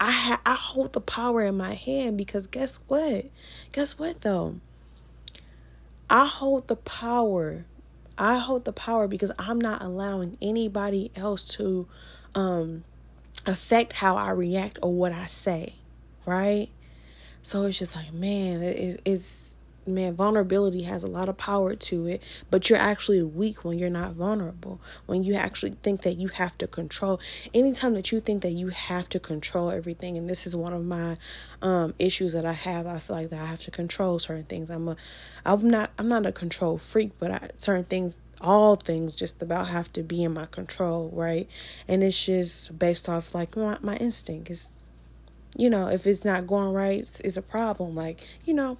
I 0.00 0.10
ha- 0.10 0.40
I 0.46 0.54
hold 0.54 0.92
the 0.92 1.00
power 1.00 1.42
in 1.42 1.56
my 1.56 1.74
hand 1.74 2.16
because 2.16 2.46
guess 2.46 2.78
what? 2.86 3.26
Guess 3.72 3.98
what 3.98 4.20
though? 4.20 4.60
I 6.10 6.26
hold 6.26 6.68
the 6.68 6.76
power 6.76 7.64
I 8.18 8.38
hold 8.38 8.64
the 8.64 8.72
power 8.72 9.06
because 9.06 9.30
I'm 9.38 9.60
not 9.60 9.80
allowing 9.80 10.36
anybody 10.42 11.12
else 11.14 11.44
to 11.56 11.86
um, 12.34 12.82
affect 13.46 13.92
how 13.92 14.16
I 14.16 14.30
react 14.30 14.80
or 14.82 14.92
what 14.92 15.12
I 15.12 15.26
say, 15.26 15.74
right? 16.26 16.68
So 17.42 17.64
it's 17.64 17.78
just 17.78 17.94
like, 17.94 18.12
man, 18.12 18.60
it, 18.62 19.00
it's 19.04 19.54
man, 19.88 20.14
vulnerability 20.14 20.82
has 20.82 21.02
a 21.02 21.06
lot 21.06 21.28
of 21.28 21.36
power 21.36 21.74
to 21.74 22.06
it, 22.06 22.22
but 22.50 22.68
you're 22.68 22.78
actually 22.78 23.22
weak 23.22 23.64
when 23.64 23.78
you're 23.78 23.90
not 23.90 24.12
vulnerable. 24.12 24.80
When 25.06 25.24
you 25.24 25.34
actually 25.34 25.76
think 25.82 26.02
that 26.02 26.14
you 26.18 26.28
have 26.28 26.56
to 26.58 26.66
control. 26.66 27.20
Anytime 27.54 27.94
that 27.94 28.12
you 28.12 28.20
think 28.20 28.42
that 28.42 28.52
you 28.52 28.68
have 28.68 29.08
to 29.10 29.20
control 29.20 29.70
everything, 29.70 30.16
and 30.16 30.28
this 30.28 30.46
is 30.46 30.54
one 30.54 30.72
of 30.72 30.84
my 30.84 31.16
um, 31.62 31.94
issues 31.98 32.32
that 32.32 32.44
I 32.44 32.52
have. 32.52 32.86
I 32.86 32.98
feel 32.98 33.16
like 33.16 33.30
that 33.30 33.40
I 33.40 33.46
have 33.46 33.62
to 33.62 33.70
control 33.70 34.18
certain 34.18 34.44
things. 34.44 34.70
I'm 34.70 34.88
a, 34.88 34.96
I'm 35.44 35.68
not, 35.68 35.90
I'm 35.98 36.08
not 36.08 36.26
a 36.26 36.32
control 36.32 36.78
freak, 36.78 37.12
but 37.18 37.30
I, 37.30 37.50
certain 37.56 37.84
things 37.84 38.20
all 38.40 38.76
things 38.76 39.16
just 39.16 39.42
about 39.42 39.66
have 39.66 39.92
to 39.92 40.02
be 40.02 40.22
in 40.22 40.32
my 40.32 40.46
control, 40.46 41.10
right? 41.12 41.48
And 41.88 42.04
it's 42.04 42.24
just 42.24 42.78
based 42.78 43.08
off 43.08 43.34
like 43.34 43.56
my, 43.56 43.78
my 43.80 43.96
instinct. 43.96 44.48
It's 44.50 44.78
you 45.56 45.68
know, 45.68 45.88
if 45.88 46.06
it's 46.06 46.24
not 46.24 46.46
going 46.46 46.72
right, 46.72 47.00
it's, 47.00 47.20
it's 47.20 47.36
a 47.36 47.42
problem. 47.42 47.94
Like, 47.94 48.20
you 48.44 48.54
know, 48.54 48.78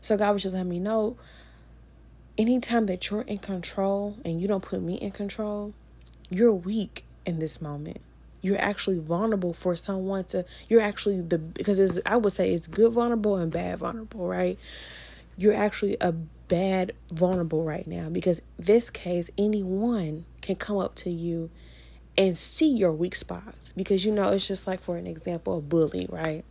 so 0.00 0.16
God 0.16 0.32
was 0.32 0.42
just 0.42 0.54
letting 0.54 0.70
me 0.70 0.78
know 0.78 1.16
anytime 2.38 2.86
that 2.86 3.10
you're 3.10 3.22
in 3.22 3.38
control 3.38 4.16
and 4.24 4.40
you 4.40 4.48
don't 4.48 4.62
put 4.62 4.82
me 4.82 4.94
in 4.94 5.10
control, 5.10 5.74
you're 6.30 6.52
weak 6.52 7.04
in 7.26 7.38
this 7.38 7.60
moment. 7.60 8.00
You're 8.42 8.60
actually 8.60 8.98
vulnerable 8.98 9.52
for 9.52 9.76
someone 9.76 10.24
to, 10.24 10.46
you're 10.68 10.80
actually 10.80 11.20
the, 11.20 11.38
because 11.38 11.78
it's, 11.78 12.00
I 12.06 12.16
would 12.16 12.32
say 12.32 12.54
it's 12.54 12.66
good 12.66 12.92
vulnerable 12.92 13.36
and 13.36 13.52
bad 13.52 13.78
vulnerable, 13.78 14.26
right? 14.26 14.58
You're 15.36 15.54
actually 15.54 15.98
a 16.00 16.12
bad 16.12 16.92
vulnerable 17.12 17.62
right 17.62 17.86
now 17.86 18.08
because 18.08 18.40
this 18.58 18.88
case, 18.88 19.30
anyone 19.36 20.24
can 20.40 20.56
come 20.56 20.78
up 20.78 20.94
to 20.96 21.10
you 21.10 21.50
and 22.16 22.36
see 22.36 22.70
your 22.74 22.92
weak 22.92 23.14
spots 23.14 23.72
because 23.76 24.04
you 24.04 24.12
know 24.12 24.30
it's 24.30 24.46
just 24.46 24.66
like 24.66 24.80
for 24.80 24.96
an 24.96 25.06
example 25.06 25.58
a 25.58 25.60
bully 25.60 26.06
right 26.10 26.44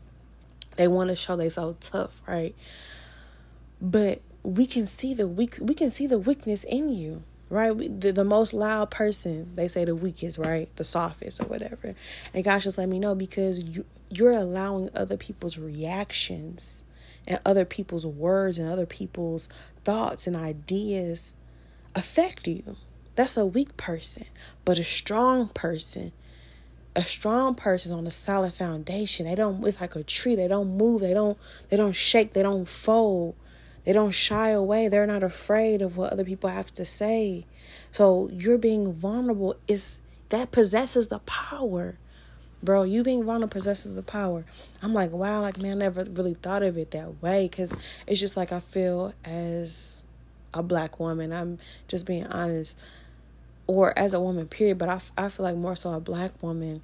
they 0.77 0.87
want 0.87 1.09
to 1.09 1.15
show 1.15 1.35
they 1.35 1.49
so 1.49 1.75
tough 1.81 2.21
right 2.25 2.55
but 3.81 4.21
we 4.43 4.65
can 4.65 4.85
see 4.85 5.13
the 5.13 5.27
weak 5.27 5.57
we 5.61 5.73
can 5.73 5.89
see 5.89 6.07
the 6.07 6.19
weakness 6.19 6.63
in 6.63 6.89
you 6.89 7.23
right 7.49 7.75
the, 8.01 8.11
the 8.11 8.23
most 8.23 8.53
loud 8.53 8.91
person 8.91 9.53
they 9.55 9.67
say 9.67 9.83
the 9.83 9.95
weakest 9.95 10.37
right 10.37 10.73
the 10.75 10.83
softest 10.83 11.41
or 11.41 11.45
whatever 11.45 11.95
and 12.33 12.43
gosh 12.43 12.63
just 12.63 12.77
let 12.77 12.87
me 12.87 12.99
know 12.99 13.15
because 13.15 13.59
you 13.59 13.85
you're 14.11 14.31
allowing 14.31 14.89
other 14.95 15.17
people's 15.17 15.57
reactions 15.57 16.81
and 17.27 17.39
other 17.45 17.65
people's 17.65 18.05
words 18.05 18.57
and 18.57 18.71
other 18.71 18.87
people's 18.87 19.49
thoughts 19.83 20.25
and 20.25 20.35
ideas 20.35 21.33
affect 21.95 22.47
you 22.47 22.75
that's 23.19 23.35
a 23.35 23.45
weak 23.45 23.75
person. 23.75 24.27
But 24.63 24.77
a 24.77 24.83
strong 24.85 25.49
person, 25.49 26.13
a 26.95 27.01
strong 27.01 27.53
person 27.53 27.91
on 27.91 28.07
a 28.07 28.11
solid 28.11 28.53
foundation. 28.53 29.25
They 29.25 29.35
don't 29.35 29.61
it's 29.67 29.81
like 29.81 29.97
a 29.97 30.03
tree. 30.03 30.35
They 30.35 30.47
don't 30.47 30.77
move. 30.77 31.01
They 31.01 31.13
don't 31.13 31.37
they 31.67 31.75
don't 31.75 31.91
shake. 31.91 32.31
They 32.31 32.43
don't 32.43 32.65
fold. 32.65 33.35
They 33.85 33.93
don't 33.93 34.11
shy 34.11 34.49
away. 34.49 34.87
They're 34.87 35.07
not 35.07 35.23
afraid 35.23 35.81
of 35.81 35.97
what 35.97 36.11
other 36.11 36.23
people 36.23 36.49
have 36.49 36.73
to 36.73 36.85
say. 36.85 37.45
So 37.91 38.29
you're 38.31 38.57
being 38.57 38.93
vulnerable 38.93 39.55
is 39.67 39.99
that 40.29 40.51
possesses 40.51 41.07
the 41.07 41.19
power. 41.19 41.97
Bro, 42.61 42.83
you 42.83 43.03
being 43.03 43.23
vulnerable 43.23 43.53
possesses 43.53 43.95
the 43.95 44.03
power. 44.03 44.45
I'm 44.81 44.93
like, 44.93 45.11
wow, 45.11 45.41
like 45.41 45.61
man, 45.61 45.77
I 45.77 45.85
never 45.85 46.03
really 46.03 46.33
thought 46.33 46.61
of 46.63 46.77
it 46.77 46.91
that 46.91 47.21
way 47.21 47.47
because 47.47 47.73
it's 48.05 48.19
just 48.19 48.35
like 48.37 48.51
I 48.51 48.59
feel 48.59 49.13
as 49.23 50.03
a 50.53 50.61
black 50.61 50.99
woman. 50.99 51.31
I'm 51.31 51.59
just 51.87 52.05
being 52.05 52.27
honest 52.27 52.77
or 53.69 53.93
as 53.97 54.15
a 54.15 54.19
woman, 54.19 54.47
period. 54.47 54.79
But 54.79 54.89
I, 54.89 54.99
I 55.15 55.29
feel 55.29 55.43
like 55.43 55.55
more 55.55 55.75
so 55.75 55.93
a 55.93 55.99
black 55.99 56.41
woman, 56.41 56.81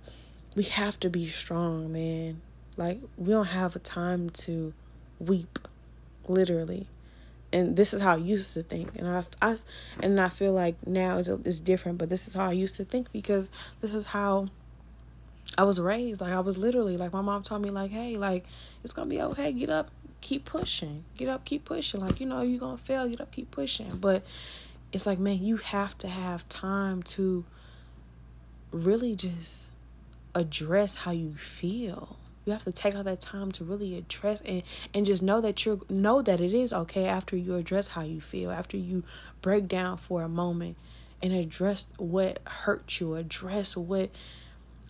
we 0.56 0.64
have 0.66 1.00
to 1.00 1.10
be 1.10 1.28
strong, 1.28 1.92
man. 1.92 2.42
Like, 2.78 3.00
we 3.18 3.32
don't 3.32 3.48
have 3.48 3.76
a 3.76 3.80
time 3.80 4.30
to 4.32 4.72
weep, 5.18 5.58
literally. 6.30 6.88
And 7.54 7.78
this 7.78 7.94
is 7.94 8.02
how 8.02 8.14
I 8.14 8.18
used 8.18 8.54
to 8.54 8.64
think. 8.64 8.96
And 8.98 9.08
I, 9.08 9.24
I 9.42 9.56
and 10.02 10.20
I 10.20 10.30
feel 10.30 10.52
like 10.52 10.76
now 10.86 11.20
it's, 11.20 11.30
it's 11.30 11.60
different, 11.60 11.98
but 11.98 12.10
this 12.10 12.28
is 12.28 12.34
how 12.34 12.50
I 12.50 12.54
used 12.54 12.76
to 12.78 12.86
think 12.86 13.12
because 13.12 13.50
this 13.82 13.94
is 13.94 14.06
how 14.06 14.48
I 15.58 15.64
was 15.64 15.80
raised. 15.80 16.22
Like, 16.22 16.34
I 16.34 16.40
was 16.42 16.58
literally, 16.58 16.98
like, 16.98 17.14
my 17.14 17.22
mom 17.22 17.44
told 17.44 17.62
me, 17.62 17.70
like, 17.70 17.92
hey, 17.92 18.18
like, 18.18 18.46
it's 18.84 18.94
to 19.08 19.10
be 19.10 19.22
okay. 19.22 19.54
Get 19.54 19.70
up, 19.70 19.90
keep 20.22 20.46
pushing. 20.46 21.06
Get 21.18 21.30
up, 21.30 21.46
keep 21.46 21.66
pushing. 21.66 22.02
Like, 22.02 22.20
you 22.20 22.26
know, 22.26 22.42
you're 22.42 22.60
to 22.78 22.84
fail. 22.84 23.08
Get 23.08 23.22
up, 23.22 23.32
keep 23.32 23.52
pushing. 23.52 23.90
But 24.02 24.26
it's 24.92 25.06
like, 25.06 25.20
man, 25.20 25.44
you 25.44 25.58
have 25.58 25.98
to 26.00 26.08
have 26.08 26.48
time 26.50 27.04
to 27.04 27.46
really 28.72 29.16
just 29.16 29.72
address 30.34 30.96
how 30.96 31.12
you 31.12 31.34
feel. 31.36 32.18
You 32.46 32.54
have 32.54 32.64
to 32.66 32.72
take 32.72 32.96
all 32.96 33.04
that 33.04 33.22
time 33.22 33.52
to 33.54 33.64
really 33.64 33.98
address 33.98 34.42
and 34.42 34.64
and 34.94 35.06
just 35.06 35.24
know 35.24 35.42
that 35.42 35.66
you're 35.66 35.80
know 35.90 36.22
that 36.22 36.40
it 36.40 36.54
is 36.54 36.72
okay 36.72 37.06
after 37.06 37.36
you 37.36 37.56
address 37.56 37.90
how 37.90 38.04
you 38.04 38.22
feel, 38.22 38.52
after 38.52 38.78
you 38.78 39.04
break 39.42 39.68
down 39.68 39.98
for 39.98 40.22
a 40.22 40.30
moment 40.30 40.78
and 41.22 41.34
address 41.34 41.88
what 41.98 42.40
hurt 42.46 43.00
you, 43.00 43.16
address 43.16 43.76
what 43.76 44.12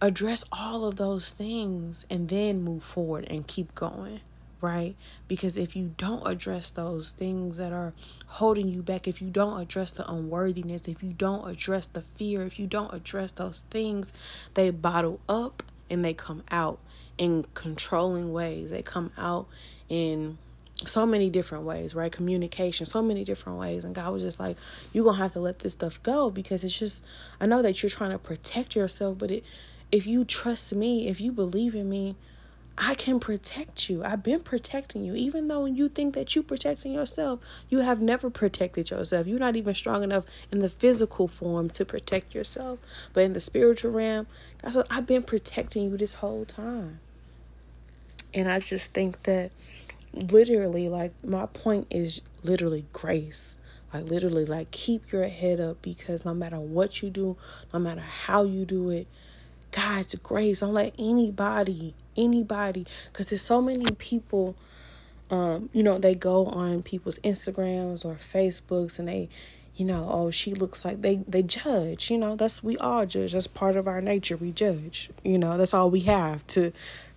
address 0.02 0.44
all 0.52 0.86
of 0.86 0.98
those 0.98 1.32
things 1.32 2.06
and 2.10 2.28
then 2.28 2.62
move 2.62 2.84
forward 2.84 3.26
and 3.30 3.48
keep 3.48 3.74
going 3.74 4.20
right? 4.66 4.96
Because 5.28 5.58
if 5.58 5.76
you 5.76 5.94
don't 5.96 6.28
address 6.28 6.72
those 6.72 7.12
things 7.12 7.58
that 7.58 7.72
are 7.72 7.94
holding 8.26 8.68
you 8.68 8.82
back, 8.82 9.08
if 9.08 9.22
you 9.22 9.30
don't 9.30 9.62
address 9.62 9.92
the 9.92 10.10
unworthiness, 10.10 10.88
if 10.88 11.04
you 11.04 11.14
don't 11.14 11.48
address 11.48 11.86
the 11.86 12.02
fear, 12.02 12.42
if 12.42 12.60
you 12.60 12.66
don't 12.66 12.92
address 12.92 13.32
those 13.34 13.62
things, 13.70 14.12
they 14.56 14.72
bottle 14.72 15.20
up 15.30 15.62
and 15.90 16.04
they 16.04 16.16
come 16.16 16.44
out 16.50 16.80
in 17.18 17.46
controlling 17.54 18.34
ways. 18.34 18.72
They 18.72 18.82
come 18.82 19.12
out 19.18 19.48
in 19.90 20.38
so 20.86 21.06
many 21.06 21.30
different 21.30 21.64
ways, 21.64 21.96
right? 21.96 22.12
Communication, 22.12 22.86
so 22.86 23.02
many 23.02 23.24
different 23.24 23.58
ways. 23.58 23.86
And 23.86 23.96
God 23.96 24.12
was 24.12 24.22
just 24.22 24.40
like, 24.40 24.58
you're 24.94 25.04
going 25.04 25.16
to 25.16 25.22
have 25.22 25.34
to 25.34 25.40
let 25.40 25.60
this 25.60 25.74
stuff 25.74 26.02
go 26.04 26.30
because 26.30 26.64
it's 26.64 26.78
just, 26.78 27.04
I 27.40 27.46
know 27.46 27.62
that 27.62 27.82
you're 27.82 27.90
trying 27.90 28.12
to 28.12 28.20
protect 28.20 28.76
yourself, 28.76 29.18
but 29.18 29.32
it, 29.32 29.44
if 29.92 30.06
you 30.06 30.26
trust 30.26 30.76
me, 30.76 31.08
if 31.08 31.22
you 31.22 31.32
believe 31.32 31.76
in 31.76 31.90
me, 31.90 32.16
I 32.78 32.94
can 32.96 33.22
protect 33.22 33.90
you. 33.90 34.04
I've 34.04 34.22
been 34.22 34.42
protecting 34.42 35.06
you. 35.06 35.16
Even 35.16 35.48
though 35.48 35.66
you 35.66 35.88
think 35.88 36.14
that 36.16 36.36
you're 36.36 36.44
protecting 36.44 36.92
yourself, 36.92 37.40
you 37.70 37.80
have 37.80 38.02
never 38.02 38.30
protected 38.30 38.90
yourself. 38.90 39.28
You're 39.28 39.40
not 39.40 39.56
even 39.56 39.74
strong 39.74 40.04
enough 40.04 40.26
in 40.52 40.60
the 40.60 40.68
physical 40.68 41.30
form 41.30 41.70
to 41.70 41.86
protect 41.86 42.36
yourself. 42.36 42.80
But 43.14 43.24
in 43.24 43.32
the 43.32 43.40
spiritual 43.40 43.92
realm, 43.92 44.28
God 44.62 44.74
said, 44.74 44.86
I've 44.90 45.08
been 45.08 45.24
protecting 45.24 45.90
you 45.90 45.96
this 45.96 46.16
whole 46.16 46.44
time. 46.44 47.00
And 48.36 48.52
I 48.52 48.60
just 48.60 48.94
think 48.94 49.24
that 49.24 49.52
literally, 50.14 50.90
like, 50.90 51.14
my 51.24 51.48
point 51.48 51.88
is 51.90 52.22
literally 52.44 52.86
grace. 52.94 53.58
Like, 53.94 54.04
literally, 54.06 54.46
like, 54.46 54.72
keep 54.72 55.12
your 55.12 55.28
head 55.28 55.60
up 55.60 55.82
because 55.82 56.26
no 56.26 56.34
matter 56.34 56.60
what 56.60 57.02
you 57.02 57.10
do, 57.10 57.38
no 57.74 57.80
matter 57.80 58.02
how 58.02 58.44
you 58.44 58.66
do 58.66 58.90
it, 58.90 59.08
God's 59.72 60.14
grace. 60.16 60.60
Don't 60.60 60.74
let 60.74 60.94
anybody 61.00 61.96
anybody 62.18 62.86
because 63.12 63.30
there's 63.30 63.42
so 63.42 63.62
many 63.62 63.92
people 63.98 64.56
um 65.30 65.70
you 65.74 65.84
know 65.84 65.98
they 65.98 66.16
go 66.16 66.46
on 66.46 66.82
people's 66.82 67.20
instagrams 67.20 68.06
or 68.06 68.16
facebooks 68.16 69.00
and 69.00 69.08
they 69.08 69.28
you 69.76 69.86
know 69.86 70.08
oh 70.10 70.32
she 70.32 70.54
looks 70.54 70.86
like 70.86 71.02
they 71.02 71.18
they 71.28 71.44
judge 71.44 72.10
you 72.10 72.18
know 72.18 72.36
that's 72.36 72.64
we 72.64 72.78
all 72.78 73.06
judge 73.06 73.34
that's 73.34 73.48
part 73.48 73.76
of 73.76 73.88
our 73.88 74.00
nature 74.02 74.38
we 74.38 74.52
judge 74.52 75.10
you 75.24 75.38
know 75.38 75.58
that's 75.58 75.74
all 75.74 75.90
we 75.90 76.02
have 76.02 76.46
to 76.48 76.72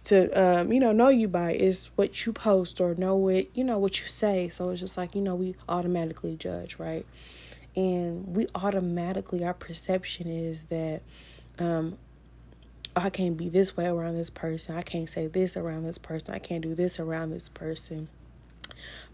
to 0.09 0.31
um 0.41 0.73
you 0.73 0.81
know 0.81 0.93
know 0.93 1.09
you 1.09 1.29
by 1.29 1.53
is 1.53 1.91
what 1.97 2.25
you 2.25 2.33
post 2.33 2.81
or 2.81 2.95
know 2.95 3.15
what 3.15 3.55
you 3.55 3.63
know 3.63 3.79
what 3.79 4.01
you 4.01 4.07
say 4.07 4.49
so 4.49 4.71
it's 4.71 4.81
just 4.81 4.97
like 4.97 5.15
you 5.15 5.21
know 5.21 5.35
we 5.35 5.55
automatically 5.69 6.35
judge 6.35 6.79
right 6.79 7.05
and 7.77 8.27
we 8.35 8.47
automatically 8.55 9.45
our 9.45 9.53
perception 9.53 10.27
is 10.27 10.65
that 10.65 11.03
um 11.59 11.99
I 12.97 13.11
can't 13.11 13.37
be 13.37 13.49
this 13.49 13.77
way 13.77 13.87
around 13.87 14.17
this 14.17 14.31
person. 14.31 14.75
I 14.75 14.83
can't 14.83 15.09
say 15.09 15.29
this 15.29 15.57
around 15.57 15.85
this 15.85 15.99
person. 15.99 16.35
I 16.35 16.41
can't 16.41 16.63
do 16.63 16.75
this 16.75 16.99
around 16.99 17.31
this 17.31 17.49
person 17.49 18.09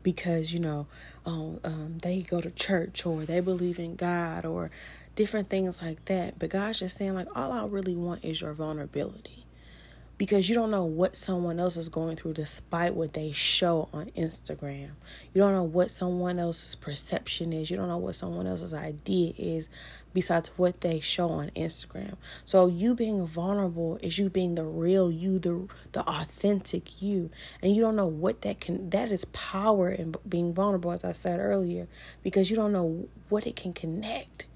because 0.03 0.55
you 0.55 0.61
know 0.61 0.87
um, 1.27 1.61
um, 1.65 1.99
they 2.01 2.23
go 2.23 2.41
to 2.41 2.51
church 2.51 3.05
or 3.05 3.25
they 3.25 3.41
believe 3.41 3.79
in 3.79 3.97
God 3.97 4.47
or 4.47 4.71
different 5.17 5.51
things 5.51 5.83
like 5.83 6.03
that. 6.07 6.39
But 6.39 6.49
God's 6.49 6.79
just 6.79 6.97
saying 6.97 7.15
like 7.15 7.29
all 7.37 7.53
I 7.53 7.67
really 7.67 7.95
want 7.97 8.25
is 8.25 8.41
your 8.41 8.55
vulnerability 8.55 9.44
because 10.16 10.48
you 10.48 10.55
don't 10.55 10.70
know 10.70 10.85
what 10.85 11.16
someone 11.16 11.59
else 11.59 11.77
is 11.77 11.88
going 11.88 12.16
through 12.16 12.35
despite 12.35 12.94
what 12.94 13.14
they 13.14 13.33
show 13.33 13.88
on 13.92 14.07
Instagram. 14.16 14.90
You 15.33 15.40
don't 15.40 15.53
know 15.53 15.64
what 15.64 15.90
someone 15.90 16.38
else's 16.38 16.74
perception 16.77 17.53
is. 17.53 17.70
You 17.70 17.77
don't 17.77 17.88
know 17.88 17.98
what 17.98 18.14
someone 18.14 18.46
else's 18.46 18.74
idea 18.74 19.33
is 19.37 19.68
besides 20.12 20.53
what 20.57 20.83
they 20.83 21.00
show 21.00 21.29
on 21.29 21.50
Instagram. 21.50 22.16
So 22.44 22.68
you 22.68 22.94
being 22.94 23.27
vulnerable 23.27 23.98
is 24.03 24.18
you 24.18 24.31
being 24.31 24.55
the 24.55 24.64
real 24.64 25.11
you, 25.11 25.40
the 25.40 25.66
the 25.92 26.09
authentic 26.09 27.03
you. 27.03 27.31
And 27.61 27.74
you 27.74 27.83
don't 27.83 27.96
know 27.96 28.07
what 28.07 28.42
that 28.42 28.61
can 28.61 28.90
that 28.90 29.11
is 29.11 29.24
power 29.27 29.90
in 29.90 30.14
being 30.29 30.55
vulnerable 30.55 30.92
as 30.92 31.05
I 31.05 31.12
said 31.12 31.40
earlier 31.40 31.88
because 32.22 32.50
you 32.50 32.57
don't 32.57 32.72
know 32.72 33.09
what 33.29 33.46
it 33.46 33.57
can 33.57 33.72
connect 33.72 34.46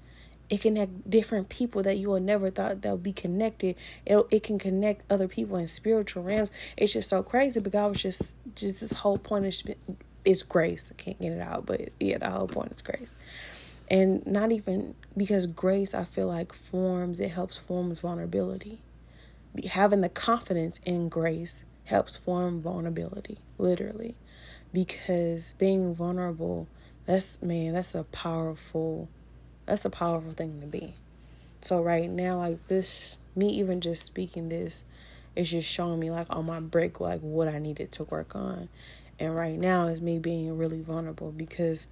it 0.49 0.61
connect 0.61 1.09
different 1.09 1.49
people 1.49 1.83
that 1.83 1.97
you 1.97 2.09
will 2.09 2.19
never 2.19 2.49
thought 2.49 2.81
they'll 2.81 2.97
be 2.97 3.13
connected. 3.13 3.75
It 4.05 4.25
it 4.31 4.43
can 4.43 4.57
connect 4.57 5.05
other 5.11 5.27
people 5.27 5.57
in 5.57 5.67
spiritual 5.67 6.23
realms. 6.23 6.51
It's 6.75 6.93
just 6.93 7.09
so 7.09 7.21
crazy. 7.23 7.59
But 7.59 7.71
God 7.71 7.89
was 7.89 8.01
just 8.01 8.35
just 8.55 8.81
this 8.81 8.93
whole 8.93 9.17
point 9.17 9.45
is 9.45 9.63
is 10.25 10.43
grace. 10.43 10.91
I 10.91 11.01
can't 11.01 11.19
get 11.21 11.31
it 11.31 11.41
out, 11.41 11.65
but 11.65 11.89
yeah, 11.99 12.17
the 12.17 12.29
whole 12.29 12.47
point 12.47 12.71
is 12.71 12.81
grace. 12.81 13.13
And 13.91 14.25
not 14.25 14.51
even 14.51 14.95
because 15.15 15.45
grace, 15.45 15.93
I 15.93 16.03
feel 16.03 16.27
like 16.27 16.53
forms. 16.53 17.19
It 17.19 17.29
helps 17.29 17.57
form 17.57 17.93
vulnerability. 17.93 18.81
Having 19.71 20.01
the 20.01 20.09
confidence 20.09 20.79
in 20.85 21.09
grace 21.09 21.63
helps 21.85 22.15
form 22.15 22.61
vulnerability, 22.61 23.39
literally, 23.57 24.15
because 24.73 25.53
being 25.57 25.93
vulnerable. 25.93 26.67
That's 27.05 27.41
man. 27.41 27.73
That's 27.73 27.95
a 27.95 28.03
powerful 28.03 29.09
that's 29.69 29.85
a 29.85 29.89
powerful 29.89 30.31
thing 30.31 30.61
to 30.61 30.67
be. 30.67 30.93
So 31.61 31.81
right 31.81 32.09
now, 32.09 32.37
like 32.37 32.67
this, 32.67 33.17
me 33.35 33.49
even 33.51 33.81
just 33.81 34.03
speaking 34.03 34.49
this 34.49 34.85
is 35.35 35.51
just 35.51 35.69
showing 35.69 35.99
me 35.99 36.11
like 36.11 36.27
on 36.29 36.45
my 36.45 36.59
break, 36.59 36.99
like 36.99 37.21
what 37.21 37.47
I 37.47 37.59
needed 37.59 37.91
to 37.93 38.03
work 38.05 38.35
on. 38.35 38.69
And 39.19 39.35
right 39.35 39.57
now 39.57 39.87
is 39.87 40.01
me 40.01 40.19
being 40.19 40.57
really 40.57 40.81
vulnerable 40.81 41.31
because 41.31 41.87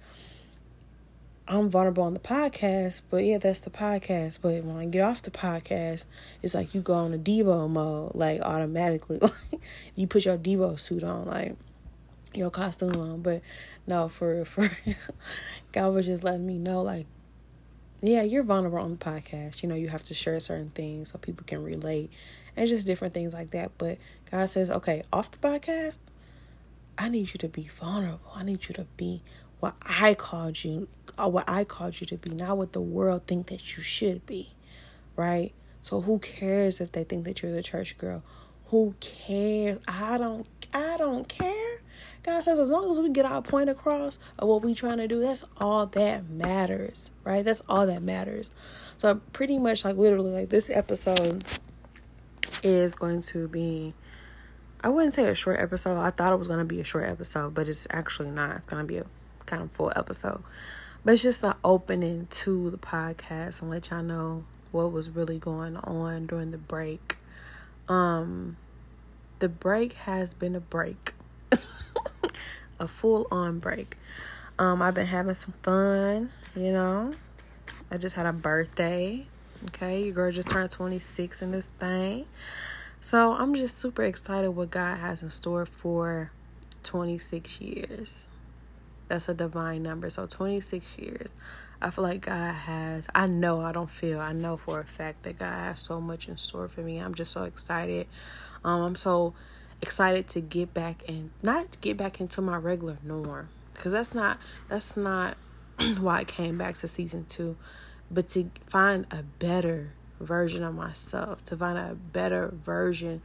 I'm 1.46 1.70
vulnerable 1.70 2.04
on 2.04 2.14
the 2.14 2.20
podcast, 2.20 3.02
but 3.10 3.18
yeah, 3.24 3.38
that's 3.38 3.60
the 3.60 3.70
podcast. 3.70 4.40
But 4.42 4.64
when 4.64 4.76
I 4.76 4.86
get 4.86 5.02
off 5.02 5.22
the 5.22 5.30
podcast, 5.30 6.04
it's 6.42 6.54
like 6.54 6.74
you 6.74 6.80
go 6.80 6.94
on 6.94 7.14
a 7.14 7.18
Devo 7.18 7.68
mode, 7.68 8.14
like 8.14 8.40
automatically. 8.42 9.18
Like 9.18 9.32
you 9.94 10.06
put 10.06 10.24
your 10.24 10.36
Devo 10.36 10.78
suit 10.78 11.02
on, 11.02 11.26
like 11.26 11.56
your 12.34 12.50
costume 12.50 12.92
on. 12.96 13.22
But 13.22 13.42
no, 13.86 14.08
for 14.08 14.44
for 14.44 14.70
God 15.72 15.94
was 15.94 16.06
just 16.06 16.24
letting 16.24 16.46
me 16.46 16.58
know, 16.58 16.82
like 16.82 17.06
yeah, 18.00 18.22
you're 18.22 18.42
vulnerable 18.42 18.78
on 18.78 18.92
the 18.92 18.96
podcast. 18.96 19.62
You 19.62 19.68
know, 19.68 19.74
you 19.74 19.88
have 19.88 20.04
to 20.04 20.14
share 20.14 20.38
certain 20.40 20.70
things 20.70 21.10
so 21.10 21.18
people 21.18 21.44
can 21.46 21.62
relate 21.62 22.10
and 22.56 22.68
just 22.68 22.86
different 22.86 23.14
things 23.14 23.32
like 23.32 23.50
that. 23.50 23.72
But 23.78 23.98
God 24.30 24.46
says, 24.46 24.70
okay, 24.70 25.02
off 25.12 25.30
the 25.30 25.38
podcast, 25.38 25.98
I 26.96 27.08
need 27.08 27.32
you 27.32 27.38
to 27.38 27.48
be 27.48 27.68
vulnerable. 27.68 28.32
I 28.34 28.44
need 28.44 28.68
you 28.68 28.74
to 28.74 28.86
be 28.96 29.22
what 29.60 29.74
I 29.82 30.14
called 30.14 30.62
you, 30.62 30.88
or 31.18 31.30
what 31.30 31.48
I 31.48 31.64
called 31.64 32.00
you 32.00 32.06
to 32.08 32.16
be, 32.16 32.30
not 32.30 32.56
what 32.56 32.72
the 32.72 32.80
world 32.80 33.26
think 33.26 33.48
that 33.48 33.76
you 33.76 33.82
should 33.82 34.24
be, 34.26 34.54
right? 35.16 35.52
So 35.82 36.00
who 36.00 36.18
cares 36.20 36.80
if 36.80 36.92
they 36.92 37.04
think 37.04 37.24
that 37.24 37.42
you're 37.42 37.52
the 37.52 37.62
church 37.62 37.98
girl? 37.98 38.22
Who 38.66 38.94
cares? 39.00 39.80
I 39.88 40.18
don't. 40.18 40.46
I 40.72 40.96
don't 40.98 41.26
care. 41.28 41.67
God 42.28 42.44
says, 42.44 42.58
as 42.58 42.68
long 42.68 42.90
as 42.90 43.00
we 43.00 43.08
get 43.08 43.24
our 43.24 43.40
point 43.40 43.70
across 43.70 44.18
of 44.38 44.48
what 44.48 44.60
we're 44.60 44.74
trying 44.74 44.98
to 44.98 45.08
do, 45.08 45.18
that's 45.18 45.46
all 45.56 45.86
that 45.86 46.28
matters, 46.28 47.10
right? 47.24 47.42
That's 47.42 47.62
all 47.70 47.86
that 47.86 48.02
matters. 48.02 48.50
So, 48.98 49.22
pretty 49.32 49.56
much, 49.56 49.82
like, 49.82 49.96
literally, 49.96 50.32
like, 50.32 50.50
this 50.50 50.68
episode 50.68 51.42
is 52.62 52.96
going 52.96 53.22
to 53.22 53.48
be, 53.48 53.94
I 54.82 54.90
wouldn't 54.90 55.14
say 55.14 55.26
a 55.26 55.34
short 55.34 55.58
episode. 55.58 55.98
I 55.98 56.10
thought 56.10 56.34
it 56.34 56.38
was 56.38 56.48
going 56.48 56.58
to 56.58 56.66
be 56.66 56.80
a 56.80 56.84
short 56.84 57.08
episode, 57.08 57.54
but 57.54 57.66
it's 57.66 57.86
actually 57.88 58.30
not. 58.30 58.56
It's 58.56 58.66
going 58.66 58.82
to 58.82 58.86
be 58.86 58.98
a 58.98 59.06
kind 59.46 59.62
of 59.62 59.72
full 59.72 59.90
episode. 59.96 60.42
But 61.06 61.14
it's 61.14 61.22
just 61.22 61.42
an 61.44 61.54
opening 61.64 62.26
to 62.26 62.70
the 62.70 62.76
podcast 62.76 63.62
and 63.62 63.70
let 63.70 63.88
y'all 63.88 64.02
know 64.02 64.44
what 64.70 64.92
was 64.92 65.08
really 65.08 65.38
going 65.38 65.78
on 65.78 66.26
during 66.26 66.50
the 66.50 66.58
break. 66.58 67.16
Um, 67.88 68.58
the 69.38 69.48
break 69.48 69.94
has 69.94 70.34
been 70.34 70.54
a 70.54 70.60
break 70.60 71.14
a 72.78 72.88
full 72.88 73.26
on 73.30 73.58
break. 73.58 73.96
Um, 74.58 74.82
I've 74.82 74.94
been 74.94 75.06
having 75.06 75.34
some 75.34 75.54
fun, 75.62 76.30
you 76.56 76.72
know. 76.72 77.12
I 77.90 77.96
just 77.96 78.16
had 78.16 78.26
a 78.26 78.32
birthday. 78.32 79.26
Okay, 79.66 80.04
your 80.04 80.12
girl 80.12 80.32
just 80.32 80.48
turned 80.48 80.70
26 80.70 81.42
in 81.42 81.50
this 81.50 81.68
thing. 81.78 82.26
So 83.00 83.32
I'm 83.32 83.54
just 83.54 83.78
super 83.78 84.02
excited 84.02 84.50
what 84.50 84.70
God 84.70 84.98
has 84.98 85.22
in 85.22 85.30
store 85.30 85.66
for 85.66 86.30
26 86.82 87.60
years. 87.60 88.26
That's 89.08 89.28
a 89.28 89.34
divine 89.34 89.82
number. 89.82 90.10
So 90.10 90.26
26 90.26 90.98
years. 90.98 91.34
I 91.80 91.90
feel 91.90 92.02
like 92.02 92.22
God 92.22 92.54
has, 92.54 93.08
I 93.14 93.28
know, 93.28 93.60
I 93.60 93.70
don't 93.70 93.90
feel, 93.90 94.18
I 94.20 94.32
know 94.32 94.56
for 94.56 94.80
a 94.80 94.84
fact 94.84 95.22
that 95.22 95.38
God 95.38 95.52
has 95.52 95.80
so 95.80 96.00
much 96.00 96.28
in 96.28 96.36
store 96.36 96.66
for 96.66 96.80
me. 96.80 96.98
I'm 96.98 97.14
just 97.14 97.32
so 97.32 97.44
excited. 97.44 98.08
Um, 98.64 98.82
I'm 98.82 98.94
so 98.96 99.34
excited 99.80 100.26
to 100.28 100.40
get 100.40 100.74
back 100.74 101.02
and 101.08 101.30
not 101.42 101.80
get 101.80 101.96
back 101.96 102.20
into 102.20 102.40
my 102.40 102.56
regular 102.56 102.98
norm 103.02 103.48
because 103.74 103.92
that's 103.92 104.14
not 104.14 104.38
that's 104.68 104.96
not 104.96 105.36
why 106.00 106.18
I 106.18 106.24
came 106.24 106.58
back 106.58 106.74
to 106.76 106.88
season 106.88 107.26
2 107.26 107.56
but 108.10 108.28
to 108.30 108.50
find 108.66 109.06
a 109.10 109.22
better 109.22 109.92
version 110.18 110.64
of 110.64 110.74
myself 110.74 111.44
to 111.44 111.56
find 111.56 111.78
a 111.78 111.94
better 111.94 112.48
version 112.52 113.22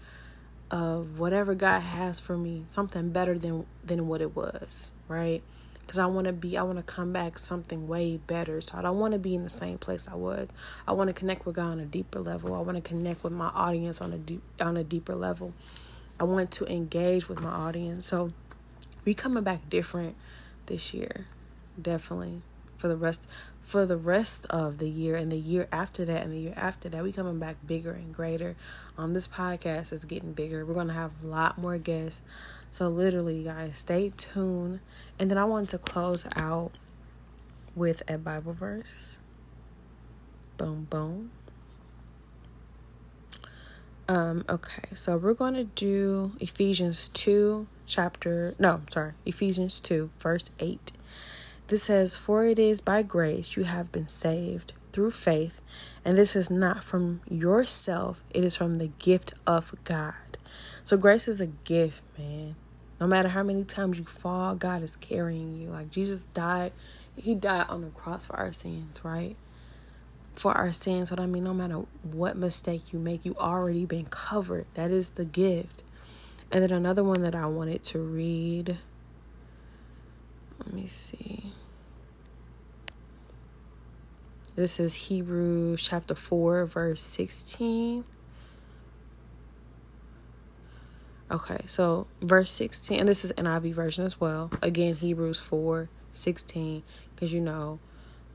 of 0.69 1.19
whatever 1.19 1.55
God 1.55 1.79
has 1.79 2.19
for 2.19 2.37
me 2.37 2.65
something 2.67 3.09
better 3.09 3.37
than 3.37 3.65
than 3.83 4.07
what 4.07 4.21
it 4.21 4.35
was 4.35 4.91
right? 5.07 5.43
Because 5.81 5.99
I 5.99 6.05
want 6.05 6.25
to 6.25 6.33
be 6.33 6.57
I 6.57 6.63
want 6.63 6.77
to 6.77 6.83
come 6.83 7.13
back 7.13 7.37
something 7.37 7.87
way 7.87 8.17
better. 8.17 8.61
So 8.61 8.77
I 8.77 8.81
don't 8.81 8.99
want 8.99 9.13
to 9.13 9.19
be 9.19 9.35
in 9.35 9.43
the 9.43 9.49
same 9.49 9.77
place 9.77 10.07
I 10.07 10.15
was. 10.15 10.47
I 10.87 10.93
want 10.93 11.09
to 11.09 11.13
connect 11.13 11.45
with 11.45 11.55
God 11.55 11.71
on 11.71 11.79
a 11.79 11.85
deeper 11.85 12.19
level. 12.19 12.55
I 12.55 12.59
want 12.59 12.77
to 12.77 12.81
connect 12.81 13.23
with 13.23 13.33
my 13.33 13.49
audience 13.49 14.01
on 14.01 14.13
a 14.13 14.17
deep 14.17 14.41
on 14.59 14.77
a 14.77 14.83
deeper 14.83 15.15
level 15.15 15.53
I 16.23 16.25
want 16.25 16.51
to 16.51 16.65
engage 16.71 17.27
with 17.27 17.41
my 17.41 17.49
audience. 17.49 18.05
So 18.05 18.31
we 19.03 19.13
coming 19.13 19.43
back 19.43 19.69
different 19.69 20.15
this 20.67 20.93
year. 20.93 21.27
Definitely. 21.79 22.41
For 22.77 22.87
the 22.87 22.95
rest 22.95 23.27
for 23.59 23.85
the 23.85 23.97
rest 23.97 24.45
of 24.45 24.77
the 24.77 24.89
year 24.89 25.17
and 25.17 25.29
the 25.29 25.37
year 25.37 25.67
after 25.69 26.05
that 26.05 26.23
and 26.23 26.31
the 26.31 26.39
year 26.39 26.53
after 26.55 26.87
that, 26.87 27.03
we 27.03 27.11
coming 27.11 27.39
back 27.39 27.57
bigger 27.67 27.91
and 27.91 28.13
greater. 28.13 28.55
Um 28.97 29.13
this 29.13 29.27
podcast 29.27 29.91
is 29.91 30.05
getting 30.05 30.31
bigger. 30.31 30.65
We're 30.65 30.75
gonna 30.75 30.93
have 30.93 31.11
a 31.21 31.27
lot 31.27 31.57
more 31.57 31.77
guests. 31.77 32.21
So 32.71 32.87
literally 32.87 33.43
guys, 33.43 33.79
stay 33.79 34.13
tuned. 34.15 34.79
And 35.19 35.29
then 35.29 35.37
I 35.37 35.43
want 35.43 35.67
to 35.71 35.77
close 35.77 36.25
out 36.37 36.71
with 37.75 38.01
a 38.09 38.17
Bible 38.17 38.53
verse. 38.53 39.19
Boom 40.55 40.87
boom. 40.89 41.31
Um, 44.09 44.43
okay, 44.49 44.89
so 44.95 45.15
we're 45.15 45.33
going 45.33 45.53
to 45.53 45.63
do 45.63 46.33
Ephesians 46.41 47.07
2, 47.07 47.67
chapter, 47.85 48.53
no, 48.59 48.81
sorry, 48.89 49.13
Ephesians 49.25 49.79
2, 49.79 50.09
verse 50.19 50.49
8. 50.59 50.91
This 51.67 51.83
says, 51.83 52.13
For 52.13 52.45
it 52.45 52.59
is 52.59 52.81
by 52.81 53.01
grace 53.01 53.55
you 53.55 53.63
have 53.63 53.93
been 53.93 54.09
saved 54.09 54.73
through 54.91 55.11
faith, 55.11 55.61
and 56.03 56.17
this 56.17 56.35
is 56.35 56.51
not 56.51 56.83
from 56.83 57.21
yourself, 57.29 58.21
it 58.31 58.43
is 58.43 58.57
from 58.57 58.75
the 58.75 58.91
gift 58.99 59.33
of 59.47 59.73
God. 59.85 60.37
So 60.83 60.97
grace 60.97 61.29
is 61.29 61.39
a 61.39 61.47
gift, 61.47 62.01
man. 62.17 62.55
No 62.99 63.07
matter 63.07 63.29
how 63.29 63.43
many 63.43 63.63
times 63.63 63.97
you 63.97 64.05
fall, 64.05 64.55
God 64.55 64.83
is 64.83 64.97
carrying 64.97 65.61
you. 65.61 65.69
Like 65.69 65.89
Jesus 65.89 66.23
died, 66.33 66.73
He 67.15 67.35
died 67.35 67.67
on 67.69 67.81
the 67.81 67.87
cross 67.87 68.27
for 68.27 68.35
our 68.35 68.51
sins, 68.51 68.99
right? 69.03 69.37
For 70.33 70.51
our 70.51 70.71
sins. 70.71 71.09
So 71.09 71.15
I 71.17 71.25
mean, 71.25 71.43
no 71.43 71.53
matter 71.53 71.83
what 72.01 72.35
mistake 72.35 72.91
you 72.91 72.99
make, 72.99 73.23
you 73.23 73.35
already 73.37 73.85
been 73.85 74.05
covered. 74.05 74.65
That 74.73 74.91
is 74.91 75.11
the 75.11 75.25
gift. 75.25 75.83
And 76.51 76.63
then 76.63 76.71
another 76.71 77.03
one 77.03 77.21
that 77.21 77.35
I 77.35 77.45
wanted 77.45 77.83
to 77.83 77.99
read. 77.99 78.77
Let 80.59 80.73
me 80.73 80.87
see. 80.87 81.53
This 84.55 84.79
is 84.79 84.93
Hebrews 84.93 85.81
chapter 85.81 86.13
4, 86.13 86.65
verse 86.65 87.01
16. 87.01 88.05
Okay, 91.31 91.57
so 91.65 92.05
verse 92.21 92.51
16, 92.51 92.99
and 92.99 93.09
this 93.09 93.25
is 93.25 93.31
NIV 93.31 93.73
version 93.73 94.05
as 94.05 94.21
well. 94.21 94.51
Again, 94.61 94.95
Hebrews 94.95 95.39
4 95.39 95.89
16, 96.11 96.83
because 97.15 97.33
you 97.33 97.41
know, 97.41 97.79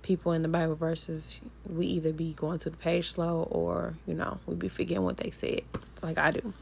people 0.09 0.33
in 0.33 0.41
the 0.41 0.49
Bible 0.49 0.75
verses, 0.75 1.39
we 1.69 1.85
either 1.85 2.15
be 2.15 2.33
going 2.33 2.59
to 2.61 2.71
the 2.71 2.77
page 2.79 3.13
slow 3.13 3.47
or, 3.51 3.95
you 4.07 4.15
know, 4.15 4.39
we 4.47 4.55
be 4.55 4.71
forgetting 4.71 5.03
what 5.05 5.19
they 5.19 5.31
said, 5.31 5.61
like 6.01 6.17
I 6.17 6.31
do. 6.31 6.55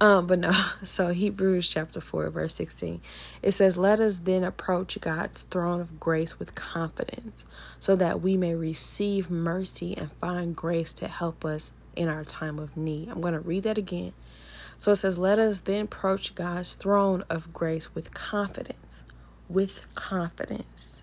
Um, 0.00 0.26
but 0.26 0.38
no, 0.38 0.50
so 0.82 1.08
Hebrews 1.08 1.68
chapter 1.68 2.00
4, 2.00 2.30
verse 2.30 2.54
16, 2.54 3.02
it 3.42 3.50
says, 3.50 3.76
Let 3.76 4.00
us 4.00 4.20
then 4.20 4.42
approach 4.42 4.98
God's 4.98 5.42
throne 5.42 5.82
of 5.82 6.00
grace 6.00 6.38
with 6.38 6.54
confidence, 6.54 7.44
so 7.78 7.96
that 7.96 8.22
we 8.22 8.38
may 8.38 8.54
receive 8.54 9.30
mercy 9.30 9.94
and 9.94 10.10
find 10.12 10.56
grace 10.56 10.94
to 10.94 11.06
help 11.06 11.44
us 11.44 11.72
in 11.94 12.08
our 12.08 12.24
time 12.24 12.58
of 12.58 12.78
need. 12.78 13.10
I'm 13.10 13.20
going 13.20 13.34
to 13.34 13.40
read 13.40 13.64
that 13.64 13.76
again. 13.76 14.14
So 14.78 14.92
it 14.92 14.96
says, 14.96 15.18
Let 15.18 15.38
us 15.38 15.60
then 15.60 15.84
approach 15.84 16.34
God's 16.34 16.74
throne 16.76 17.24
of 17.28 17.52
grace 17.52 17.94
with 17.94 18.14
confidence. 18.14 19.04
With 19.50 19.94
confidence. 19.94 21.02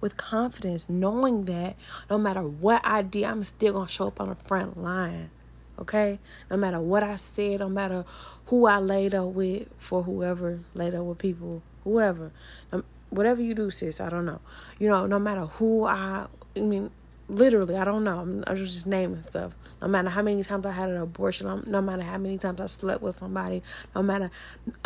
With 0.00 0.16
confidence, 0.16 0.88
knowing 0.88 1.46
that 1.46 1.76
no 2.08 2.18
matter 2.18 2.42
what 2.42 2.80
I 2.84 3.02
did, 3.02 3.24
I'm 3.24 3.42
still 3.42 3.84
to 3.84 3.90
show 3.90 4.08
up 4.08 4.20
on 4.20 4.28
the 4.28 4.34
front 4.34 4.80
line. 4.80 5.30
Okay? 5.78 6.18
No 6.50 6.56
matter 6.56 6.80
what 6.80 7.02
I 7.02 7.16
said, 7.16 7.60
no 7.60 7.68
matter 7.68 8.04
who 8.46 8.66
I 8.66 8.78
laid 8.78 9.14
up 9.14 9.28
with, 9.28 9.68
for 9.78 10.02
whoever 10.02 10.60
laid 10.74 10.94
up 10.94 11.04
with 11.04 11.18
people, 11.18 11.62
whoever. 11.84 12.32
Um, 12.72 12.84
whatever 13.10 13.42
you 13.42 13.54
do, 13.54 13.70
sis, 13.70 14.00
I 14.00 14.08
don't 14.08 14.26
know. 14.26 14.40
You 14.78 14.88
know, 14.88 15.06
no 15.06 15.18
matter 15.18 15.46
who 15.46 15.84
I, 15.84 16.26
I 16.56 16.60
mean, 16.60 16.90
literally, 17.28 17.76
I 17.76 17.84
don't 17.84 18.04
know. 18.04 18.20
I'm, 18.20 18.44
I'm 18.46 18.56
just 18.56 18.86
naming 18.86 19.22
stuff. 19.22 19.54
No 19.80 19.88
matter 19.88 20.08
how 20.08 20.22
many 20.22 20.42
times 20.42 20.66
I 20.66 20.72
had 20.72 20.88
an 20.88 20.96
abortion, 20.96 21.62
no 21.66 21.80
matter 21.80 22.02
how 22.02 22.18
many 22.18 22.38
times 22.38 22.60
I 22.60 22.66
slept 22.66 23.02
with 23.02 23.14
somebody, 23.14 23.62
no 23.94 24.02
matter 24.02 24.30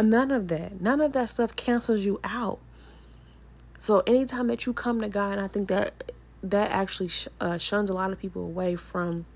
none 0.01 0.31
of 0.31 0.49
that, 0.49 0.81
none 0.81 1.01
of 1.01 1.13
that 1.13 1.31
stuff 1.31 1.57
cancels 1.57 2.05
you 2.05 2.21
out. 2.25 2.59
So 3.83 4.05
anytime 4.07 4.47
that 4.47 4.65
you 4.65 4.73
come 4.73 5.01
to 5.01 5.09
God, 5.09 5.33
and 5.33 5.41
I 5.41 5.49
think 5.49 5.67
that 5.67 6.13
that 6.41 6.71
actually 6.71 7.09
sh- 7.09 7.27
uh, 7.41 7.59
shuns 7.59 7.91
a 7.91 7.93
lot 7.93 8.13
of 8.13 8.21
people 8.21 8.45
away 8.45 8.77
from 8.77 9.27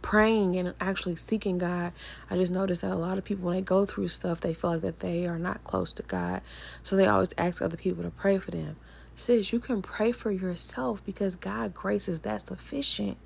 praying 0.00 0.56
and 0.56 0.72
actually 0.80 1.16
seeking 1.16 1.58
God. 1.58 1.92
I 2.30 2.36
just 2.36 2.50
noticed 2.50 2.80
that 2.80 2.90
a 2.90 2.94
lot 2.94 3.18
of 3.18 3.24
people 3.24 3.44
when 3.44 3.56
they 3.56 3.60
go 3.60 3.84
through 3.84 4.08
stuff, 4.08 4.40
they 4.40 4.54
feel 4.54 4.70
like 4.70 4.80
that 4.80 5.00
they 5.00 5.26
are 5.26 5.38
not 5.38 5.62
close 5.62 5.92
to 5.92 6.02
God, 6.02 6.40
so 6.82 6.96
they 6.96 7.04
always 7.04 7.34
ask 7.36 7.60
other 7.60 7.76
people 7.76 8.02
to 8.02 8.08
pray 8.08 8.38
for 8.38 8.50
them. 8.50 8.76
Sis, 9.14 9.52
you 9.52 9.60
can 9.60 9.82
pray 9.82 10.10
for 10.10 10.30
yourself 10.30 11.04
because 11.04 11.36
God 11.36 11.74
grace 11.74 12.08
is 12.08 12.20
that 12.20 12.46
sufficient. 12.46 13.18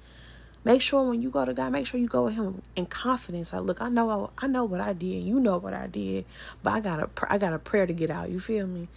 Make 0.65 0.83
sure 0.83 1.09
when 1.09 1.23
you 1.23 1.31
go 1.31 1.45
to 1.45 1.55
God, 1.55 1.71
make 1.71 1.87
sure 1.87 2.01
you 2.01 2.09
go 2.09 2.25
with 2.25 2.35
Him 2.35 2.61
in 2.75 2.87
confidence. 2.87 3.53
Like, 3.53 3.63
look, 3.63 3.81
I 3.81 3.89
know, 3.89 4.33
I, 4.37 4.47
I 4.47 4.49
know 4.49 4.65
what 4.65 4.81
I 4.81 4.95
did. 4.95 5.23
You 5.23 5.39
know 5.39 5.59
what 5.59 5.75
I 5.75 5.87
did, 5.87 6.25
but 6.65 6.73
I 6.73 6.81
got 6.81 6.99
a, 6.99 7.09
I 7.33 7.39
got 7.39 7.53
a 7.53 7.61
prayer 7.61 7.87
to 7.87 7.93
get 7.93 8.11
out. 8.11 8.31
You 8.31 8.41
feel 8.41 8.67
me? 8.67 8.89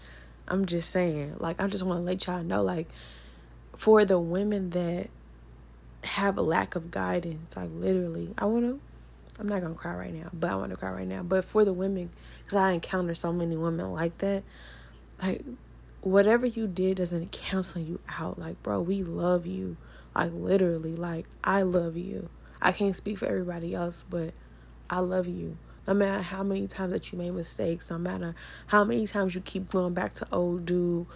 I'm 0.48 0.66
just 0.66 0.90
saying. 0.90 1.36
Like, 1.40 1.62
I 1.62 1.68
just 1.68 1.84
want 1.84 2.00
to 2.00 2.04
let 2.04 2.26
y'all 2.28 2.44
know, 2.44 2.64
like, 2.64 2.88
for 3.76 4.06
the 4.06 4.20
women 4.20 4.72
that 4.72 5.10
have 6.04 6.38
a 6.38 6.42
lack 6.42 6.76
of 6.76 6.90
guidance, 6.90 7.56
like 7.56 7.70
literally, 7.72 8.34
I 8.38 8.46
want 8.46 8.66
to. 8.66 8.80
I'm 9.40 9.48
not 9.48 9.62
gonna 9.62 9.76
cry 9.76 9.94
right 9.94 10.14
now, 10.14 10.30
but 10.34 10.50
I 10.50 10.56
want 10.56 10.72
to 10.72 10.78
cry 10.78 10.90
right 10.90 11.08
now. 11.08 11.22
But 11.22 11.46
for 11.46 11.64
the 11.64 11.74
women, 11.74 12.10
because 12.44 12.58
I 12.58 12.72
encounter 12.72 13.14
so 13.14 13.32
many 13.32 13.56
women 13.56 13.92
like 13.92 14.18
that, 14.18 14.44
like 15.22 15.44
whatever 16.02 16.46
you 16.46 16.66
did 16.66 16.98
doesn't 16.98 17.32
cancel 17.32 17.82
you 17.82 18.00
out. 18.18 18.40
Like, 18.40 18.62
bro, 18.64 18.82
we 18.82 19.04
love 19.04 19.46
you. 19.46 19.78
Like, 20.16 20.32
literally, 20.34 20.96
like, 20.96 21.28
I 21.44 21.62
love 21.62 21.96
you. 21.98 22.30
I 22.60 22.72
can't 22.72 22.96
speak 22.96 23.20
for 23.20 23.28
everybody 23.28 23.76
else, 23.76 24.04
but 24.10 24.34
I 24.90 25.00
love 25.00 25.28
you. 25.28 25.58
No 25.88 25.94
matter 25.94 26.22
how 26.22 26.44
many 26.44 26.68
times 26.68 26.92
that 26.92 27.12
you 27.12 27.18
made 27.18 27.32
mistakes, 27.32 27.90
no 27.90 27.98
matter 27.98 28.36
how 28.68 28.84
many 28.84 29.08
times 29.08 29.36
you 29.36 29.42
keep 29.42 29.70
going 29.70 29.94
back 29.94 30.14
to 30.16 30.28
old 30.32 30.66
dude, 30.66 31.08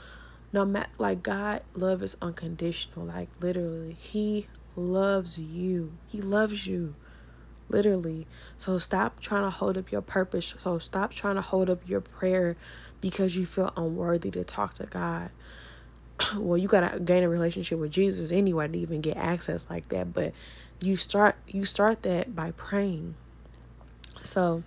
no 0.53 0.65
matter, 0.65 0.89
like, 0.97 1.23
God, 1.23 1.61
love 1.73 2.01
is 2.01 2.15
unconditional. 2.21 3.05
Like, 3.05 3.29
literally, 3.39 3.93
He 3.99 4.47
loves 4.75 5.37
you. 5.37 5.93
He 6.07 6.21
loves 6.21 6.67
you 6.67 6.95
literally. 7.71 8.27
So 8.57 8.77
stop 8.77 9.19
trying 9.19 9.43
to 9.43 9.49
hold 9.49 9.77
up 9.77 9.91
your 9.91 10.01
purpose. 10.01 10.53
So 10.61 10.77
stop 10.77 11.11
trying 11.13 11.35
to 11.35 11.41
hold 11.41 11.69
up 11.69 11.87
your 11.87 12.01
prayer 12.01 12.57
because 12.99 13.35
you 13.35 13.45
feel 13.45 13.71
unworthy 13.75 14.29
to 14.31 14.43
talk 14.43 14.75
to 14.75 14.85
God. 14.85 15.31
well, 16.37 16.57
you 16.57 16.67
got 16.67 16.91
to 16.91 16.99
gain 16.99 17.23
a 17.23 17.29
relationship 17.29 17.79
with 17.79 17.91
Jesus 17.91 18.31
anyway 18.31 18.67
to 18.67 18.77
even 18.77 19.01
get 19.01 19.17
access 19.17 19.67
like 19.69 19.89
that, 19.89 20.13
but 20.13 20.33
you 20.79 20.95
start 20.95 21.35
you 21.47 21.65
start 21.65 22.03
that 22.03 22.35
by 22.35 22.51
praying. 22.51 23.15
So, 24.23 24.63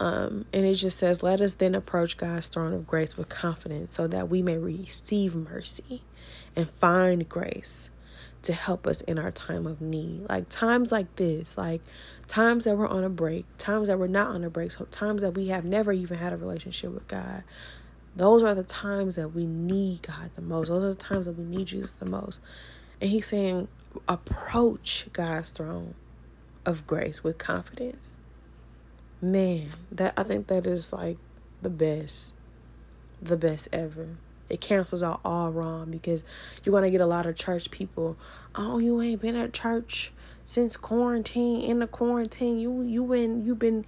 um, 0.00 0.46
and 0.52 0.64
it 0.64 0.74
just 0.74 0.98
says, 0.98 1.22
Let 1.22 1.40
us 1.40 1.54
then 1.54 1.74
approach 1.74 2.16
God's 2.16 2.48
throne 2.48 2.72
of 2.72 2.86
grace 2.86 3.16
with 3.16 3.28
confidence 3.28 3.94
so 3.94 4.06
that 4.06 4.28
we 4.28 4.42
may 4.42 4.58
receive 4.58 5.34
mercy 5.34 6.02
and 6.56 6.68
find 6.68 7.28
grace 7.28 7.90
to 8.42 8.52
help 8.52 8.86
us 8.86 9.00
in 9.02 9.18
our 9.18 9.30
time 9.30 9.66
of 9.66 9.80
need. 9.80 10.28
Like 10.28 10.48
times 10.48 10.90
like 10.90 11.14
this, 11.16 11.56
like 11.56 11.80
times 12.26 12.64
that 12.64 12.76
we're 12.76 12.88
on 12.88 13.04
a 13.04 13.08
break, 13.08 13.46
times 13.56 13.88
that 13.88 13.98
we're 13.98 14.08
not 14.08 14.28
on 14.28 14.44
a 14.44 14.50
break, 14.50 14.72
so 14.72 14.84
times 14.86 15.22
that 15.22 15.34
we 15.34 15.48
have 15.48 15.64
never 15.64 15.92
even 15.92 16.18
had 16.18 16.32
a 16.32 16.36
relationship 16.36 16.92
with 16.92 17.06
God. 17.06 17.44
Those 18.14 18.42
are 18.42 18.54
the 18.54 18.64
times 18.64 19.16
that 19.16 19.28
we 19.28 19.46
need 19.46 20.02
God 20.02 20.30
the 20.34 20.42
most. 20.42 20.68
Those 20.68 20.84
are 20.84 20.88
the 20.88 20.94
times 20.94 21.26
that 21.26 21.32
we 21.32 21.44
need 21.44 21.68
Jesus 21.68 21.94
the 21.94 22.04
most. 22.04 22.42
And 23.00 23.10
he's 23.10 23.26
saying, 23.26 23.68
approach 24.08 25.06
God's 25.12 25.50
throne 25.50 25.94
of 26.66 26.86
grace 26.86 27.24
with 27.24 27.38
confidence. 27.38 28.16
Man, 29.22 29.68
that 29.92 30.14
I 30.18 30.24
think 30.24 30.48
that 30.48 30.66
is 30.66 30.92
like 30.92 31.16
the 31.62 31.70
best. 31.70 32.32
The 33.22 33.36
best 33.36 33.68
ever. 33.72 34.16
It 34.50 34.60
cancels 34.60 35.02
out 35.02 35.20
all 35.24 35.52
wrong 35.52 35.92
because 35.92 36.24
you're 36.64 36.78
to 36.80 36.90
get 36.90 37.00
a 37.00 37.06
lot 37.06 37.24
of 37.24 37.36
church 37.36 37.70
people 37.70 38.18
oh 38.54 38.78
you 38.78 39.00
ain't 39.00 39.22
been 39.22 39.34
at 39.34 39.54
church 39.54 40.12
since 40.44 40.76
quarantine 40.76 41.62
in 41.62 41.78
the 41.78 41.86
quarantine. 41.86 42.58
You 42.58 42.82
you 42.82 43.06
been 43.06 43.44
you 43.46 43.54
been 43.54 43.86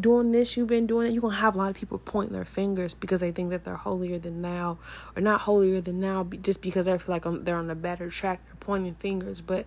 doing 0.00 0.32
this 0.32 0.56
you've 0.56 0.68
been 0.68 0.86
doing 0.86 1.06
it 1.06 1.12
you're 1.12 1.22
to 1.22 1.28
have 1.30 1.54
a 1.54 1.58
lot 1.58 1.70
of 1.70 1.76
people 1.76 1.98
pointing 1.98 2.32
their 2.32 2.44
fingers 2.44 2.94
because 2.94 3.20
they 3.20 3.32
think 3.32 3.50
that 3.50 3.64
they're 3.64 3.76
holier 3.76 4.18
than 4.18 4.40
now 4.40 4.78
or 5.14 5.20
not 5.20 5.40
holier 5.42 5.80
than 5.80 6.00
now 6.00 6.24
just 6.42 6.62
because 6.62 6.86
they 6.86 6.96
feel 6.96 7.14
like 7.14 7.26
um, 7.26 7.44
they're 7.44 7.56
on 7.56 7.68
a 7.70 7.74
better 7.74 8.10
track 8.10 8.44
they're 8.46 8.56
pointing 8.60 8.94
fingers. 8.94 9.40
But 9.40 9.66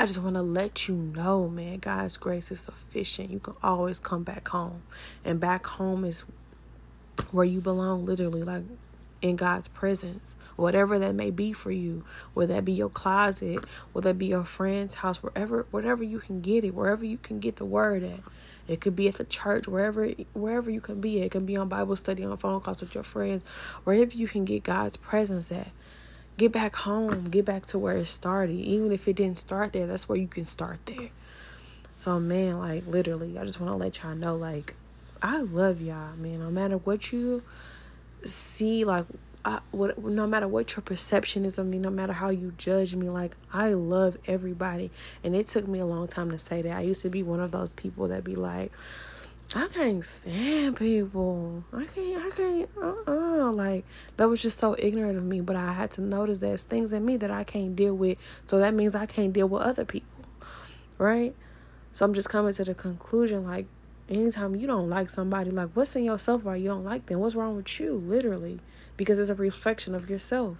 I 0.00 0.06
just 0.06 0.22
want 0.22 0.36
to 0.36 0.42
let 0.42 0.88
you 0.88 0.94
know, 0.94 1.46
man, 1.46 1.76
God's 1.76 2.16
grace 2.16 2.50
is 2.50 2.60
sufficient. 2.60 3.30
You 3.30 3.38
can 3.38 3.52
always 3.62 4.00
come 4.00 4.22
back 4.22 4.48
home. 4.48 4.82
And 5.26 5.38
back 5.38 5.66
home 5.66 6.06
is 6.06 6.24
where 7.32 7.44
you 7.44 7.60
belong, 7.60 8.06
literally. 8.06 8.42
Like 8.42 8.62
in 9.20 9.36
God's 9.36 9.68
presence, 9.68 10.36
whatever 10.56 10.98
that 10.98 11.14
may 11.14 11.30
be 11.30 11.52
for 11.52 11.70
you, 11.70 12.02
whether 12.32 12.54
that 12.54 12.64
be 12.64 12.72
your 12.72 12.88
closet, 12.88 13.62
whether 13.92 14.08
that 14.08 14.18
be 14.18 14.28
your 14.28 14.46
friend's 14.46 14.94
house, 14.94 15.22
wherever, 15.22 15.66
whatever 15.70 16.02
you 16.02 16.18
can 16.18 16.40
get 16.40 16.64
it, 16.64 16.74
wherever 16.74 17.04
you 17.04 17.18
can 17.18 17.38
get 17.38 17.56
the 17.56 17.66
word 17.66 18.02
at. 18.02 18.20
It 18.66 18.80
could 18.80 18.96
be 18.96 19.06
at 19.06 19.16
the 19.16 19.24
church, 19.24 19.68
wherever, 19.68 20.08
wherever 20.32 20.70
you 20.70 20.80
can 20.80 21.02
be. 21.02 21.20
It 21.20 21.30
can 21.30 21.44
be 21.44 21.58
on 21.58 21.68
Bible 21.68 21.96
study, 21.96 22.24
on 22.24 22.34
phone 22.38 22.62
calls 22.62 22.80
with 22.80 22.94
your 22.94 23.04
friends, 23.04 23.46
wherever 23.84 24.14
you 24.14 24.28
can 24.28 24.46
get 24.46 24.64
God's 24.64 24.96
presence 24.96 25.52
at. 25.52 25.68
Get 26.40 26.52
back 26.52 26.74
home, 26.74 27.28
get 27.28 27.44
back 27.44 27.66
to 27.66 27.78
where 27.78 27.98
it 27.98 28.06
started. 28.06 28.54
Even 28.54 28.92
if 28.92 29.06
it 29.06 29.16
didn't 29.16 29.36
start 29.36 29.74
there, 29.74 29.86
that's 29.86 30.08
where 30.08 30.16
you 30.16 30.26
can 30.26 30.46
start 30.46 30.78
there. 30.86 31.10
So, 31.98 32.18
man, 32.18 32.58
like 32.58 32.86
literally, 32.86 33.38
I 33.38 33.44
just 33.44 33.60
want 33.60 33.70
to 33.70 33.76
let 33.76 34.02
y'all 34.02 34.14
know, 34.14 34.36
like, 34.36 34.74
I 35.20 35.42
love 35.42 35.82
y'all, 35.82 36.16
man. 36.16 36.38
No 36.38 36.50
matter 36.50 36.78
what 36.78 37.12
you 37.12 37.42
see 38.24 38.84
like 38.84 39.04
I, 39.44 39.60
what, 39.70 40.02
no 40.02 40.26
matter 40.26 40.48
what 40.48 40.74
your 40.76 40.82
perception 40.82 41.44
is 41.44 41.58
of 41.58 41.66
me, 41.66 41.78
no 41.78 41.90
matter 41.90 42.14
how 42.14 42.30
you 42.30 42.54
judge 42.56 42.96
me, 42.96 43.10
like 43.10 43.36
I 43.52 43.74
love 43.74 44.16
everybody. 44.26 44.90
And 45.22 45.36
it 45.36 45.46
took 45.46 45.68
me 45.68 45.78
a 45.78 45.84
long 45.86 46.08
time 46.08 46.30
to 46.30 46.38
say 46.38 46.62
that. 46.62 46.72
I 46.74 46.80
used 46.80 47.02
to 47.02 47.10
be 47.10 47.22
one 47.22 47.40
of 47.40 47.50
those 47.50 47.74
people 47.74 48.08
that 48.08 48.24
be 48.24 48.34
like, 48.34 48.72
I 49.54 49.66
can't 49.72 50.04
stand 50.04 50.76
people. 50.76 51.64
I 51.72 51.84
can't, 51.84 52.24
I 52.24 52.30
can't, 52.30 52.70
uh 52.76 52.94
uh-uh. 53.06 53.48
uh 53.48 53.52
Like, 53.52 53.84
that 54.16 54.28
was 54.28 54.40
just 54.40 54.58
so 54.58 54.76
ignorant 54.78 55.18
of 55.18 55.24
me. 55.24 55.40
But 55.40 55.56
I 55.56 55.72
had 55.72 55.90
to 55.92 56.00
notice 56.00 56.38
there's 56.38 56.64
things 56.64 56.92
in 56.92 57.04
me 57.04 57.16
that 57.16 57.30
I 57.30 57.44
can't 57.44 57.74
deal 57.74 57.94
with. 57.94 58.18
So 58.46 58.58
that 58.58 58.74
means 58.74 58.94
I 58.94 59.06
can't 59.06 59.32
deal 59.32 59.48
with 59.48 59.62
other 59.62 59.84
people. 59.84 60.08
Right? 60.98 61.34
So 61.92 62.04
I'm 62.04 62.14
just 62.14 62.28
coming 62.28 62.52
to 62.52 62.64
the 62.64 62.74
conclusion 62.74 63.44
like, 63.44 63.66
anytime 64.08 64.54
you 64.54 64.66
don't 64.66 64.88
like 64.88 65.10
somebody, 65.10 65.50
like, 65.50 65.70
what's 65.74 65.96
in 65.96 66.04
yourself 66.04 66.44
why 66.44 66.56
you 66.56 66.68
don't 66.68 66.84
like 66.84 67.06
them? 67.06 67.18
What's 67.18 67.34
wrong 67.34 67.56
with 67.56 67.80
you? 67.80 67.94
Literally 67.94 68.60
because 69.00 69.18
it's 69.18 69.30
a 69.30 69.34
reflection 69.34 69.94
of 69.94 70.10
yourself. 70.10 70.58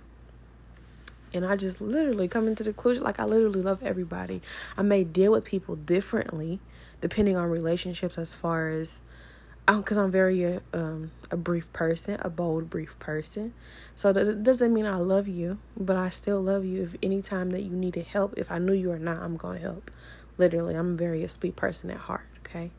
And 1.35 1.45
I 1.45 1.57
just 1.57 1.79
literally 1.79 2.27
come 2.27 2.49
into 2.49 2.63
the 2.63 2.73
conclusion 2.73 3.05
like 3.05 3.21
I 3.21 3.27
literally 3.27 3.61
love 3.61 3.83
everybody. 3.83 4.41
I 4.79 4.83
may 4.83 5.05
deal 5.05 5.33
with 5.33 5.45
people 5.45 5.77
differently 5.77 6.59
depending 7.01 7.37
on 7.37 7.49
relationships 7.49 8.19
as 8.19 8.35
far 8.35 8.69
as 8.69 9.03
because 9.67 9.99
um, 9.99 10.05
I'm 10.05 10.11
very 10.11 10.45
uh, 10.45 10.61
um, 10.73 11.11
a 11.31 11.37
brief 11.37 11.73
person, 11.73 12.19
a 12.21 12.31
bold 12.31 12.69
brief 12.69 12.99
person. 12.99 13.53
So 13.95 14.13
that 14.13 14.43
doesn't 14.43 14.73
mean 14.73 14.87
I 14.87 14.97
love 14.97 15.29
you, 15.29 15.59
but 15.77 15.97
I 15.97 16.11
still 16.11 16.41
love 16.41 16.65
you. 16.65 16.83
If 16.83 16.97
any 17.03 17.23
time 17.23 17.51
that 17.51 17.63
you 17.63 17.71
needed 17.71 18.07
help, 18.07 18.35
if 18.37 18.51
I 18.51 18.59
knew 18.59 18.73
you 18.73 18.91
or 18.91 18.99
not, 18.99 19.23
I'm 19.23 19.37
gonna 19.37 19.61
help. 19.61 19.91
Literally, 20.39 20.75
I'm 20.75 20.97
very 20.97 21.23
a 21.23 21.29
sweet 21.29 21.57
person 21.57 21.91
at 21.91 21.99
heart. 21.99 22.27
Okay, 22.41 22.71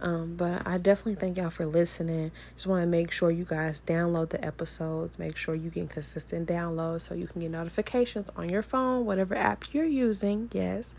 um, 0.00 0.34
but 0.36 0.66
I 0.66 0.78
definitely 0.78 1.14
thank 1.14 1.36
y'all 1.36 1.50
for 1.50 1.66
listening. 1.66 2.32
Just 2.54 2.66
want 2.66 2.82
to 2.82 2.86
make 2.86 3.10
sure 3.10 3.30
you 3.30 3.44
guys 3.44 3.80
download 3.80 4.30
the 4.30 4.44
episodes. 4.44 5.18
Make 5.18 5.36
sure 5.36 5.54
you 5.54 5.70
get 5.70 5.90
consistent 5.90 6.48
downloads 6.48 7.02
so 7.02 7.14
you 7.14 7.26
can 7.26 7.40
get 7.40 7.50
notifications 7.50 8.28
on 8.36 8.48
your 8.48 8.62
phone, 8.62 9.04
whatever 9.04 9.34
app 9.34 9.64
you're 9.72 9.84
using. 9.84 10.50
Yes. 10.52 10.94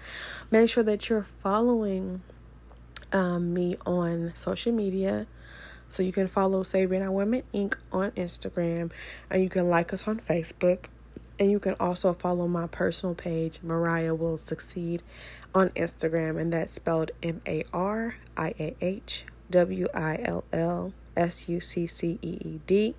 Make 0.51 0.69
sure 0.69 0.83
that 0.83 1.09
you're 1.09 1.23
following 1.23 2.21
um, 3.11 3.53
me 3.53 3.77
on 3.85 4.31
social 4.35 4.71
media. 4.71 5.27
So 5.89 6.03
you 6.03 6.13
can 6.13 6.27
follow 6.27 6.63
Our 6.63 7.11
Women 7.11 7.43
Inc. 7.53 7.75
on 7.91 8.11
Instagram 8.11 8.91
and 9.29 9.43
you 9.43 9.49
can 9.49 9.69
like 9.69 9.91
us 9.93 10.07
on 10.07 10.19
Facebook. 10.19 10.85
And 11.39 11.49
you 11.49 11.59
can 11.59 11.75
also 11.79 12.13
follow 12.13 12.47
my 12.47 12.67
personal 12.67 13.15
page, 13.15 13.59
Mariah 13.63 14.13
Will 14.13 14.37
Succeed, 14.37 15.01
on 15.55 15.69
Instagram, 15.69 16.39
and 16.39 16.53
that's 16.53 16.73
spelled 16.73 17.09
M 17.23 17.41
A 17.47 17.63
R 17.73 18.15
I 18.37 18.53
A 18.59 18.75
H 18.79 19.25
W 19.49 19.87
I 19.91 20.19
L 20.23 20.43
L 20.53 20.93
S 21.17 21.49
U 21.49 21.59
C 21.59 21.87
C 21.87 22.19
E 22.21 22.37
E 22.41 22.59
D. 22.67 22.93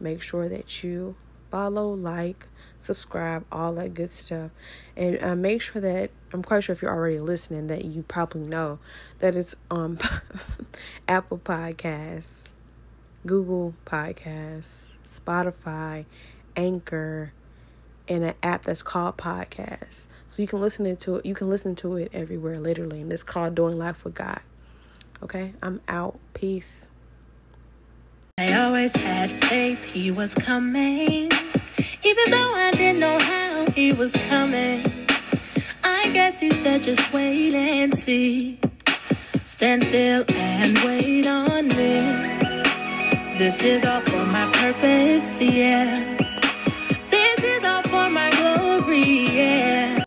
Make 0.00 0.22
sure 0.22 0.48
that 0.48 0.82
you 0.82 1.16
follow, 1.50 1.92
like, 1.92 2.48
subscribe, 2.80 3.44
all 3.52 3.74
that 3.74 3.94
good 3.94 4.10
stuff. 4.10 4.50
And 4.96 5.22
uh, 5.22 5.36
make 5.36 5.62
sure 5.62 5.80
that 5.80 6.10
I'm 6.32 6.42
quite 6.42 6.64
sure 6.64 6.72
if 6.72 6.82
you're 6.82 6.94
already 6.94 7.18
listening 7.18 7.68
that 7.68 7.84
you 7.84 8.02
probably 8.02 8.42
know 8.42 8.78
that 9.18 9.36
it's 9.36 9.54
on 9.70 9.98
Apple 11.08 11.38
Podcasts, 11.38 12.50
Google 13.26 13.74
Podcasts, 13.84 14.88
Spotify, 15.06 16.06
Anchor, 16.56 17.32
and 18.08 18.24
an 18.24 18.34
app 18.42 18.64
that's 18.64 18.82
called 18.82 19.16
Podcast. 19.16 20.08
So 20.28 20.42
you 20.42 20.48
can 20.48 20.60
listen 20.60 20.96
to 20.96 21.16
it. 21.16 21.26
You 21.26 21.34
can 21.34 21.48
listen 21.48 21.74
to 21.76 21.96
it 21.96 22.10
everywhere, 22.12 22.58
literally. 22.58 23.00
And 23.00 23.12
it's 23.12 23.22
called 23.22 23.54
Doing 23.54 23.78
Life 23.78 24.04
with 24.04 24.14
God. 24.14 24.40
Okay, 25.22 25.54
I'm 25.62 25.80
out. 25.88 26.18
Peace. 26.34 26.88
I 28.38 28.54
always 28.54 28.96
had 28.96 29.30
faith 29.44 29.92
he 29.92 30.10
was 30.10 30.34
coming, 30.34 31.30
even 32.10 32.30
though 32.32 32.54
I 32.54 32.70
didn't 32.72 32.98
know 32.98 33.18
how 33.20 33.70
he 33.70 33.92
was 33.92 34.10
coming. 34.28 34.82
I 35.84 36.10
guess 36.12 36.40
he 36.40 36.50
said 36.50 36.82
just 36.82 37.12
wait 37.12 37.54
and 37.54 37.96
see. 37.96 38.58
Stand 39.44 39.84
still 39.84 40.24
and 40.34 40.76
wait 40.78 41.28
on 41.28 41.68
me. 41.68 42.00
This 43.38 43.62
is 43.62 43.84
all 43.84 44.00
for 44.00 44.24
my 44.32 44.50
purpose, 44.54 45.40
yeah. 45.40 46.09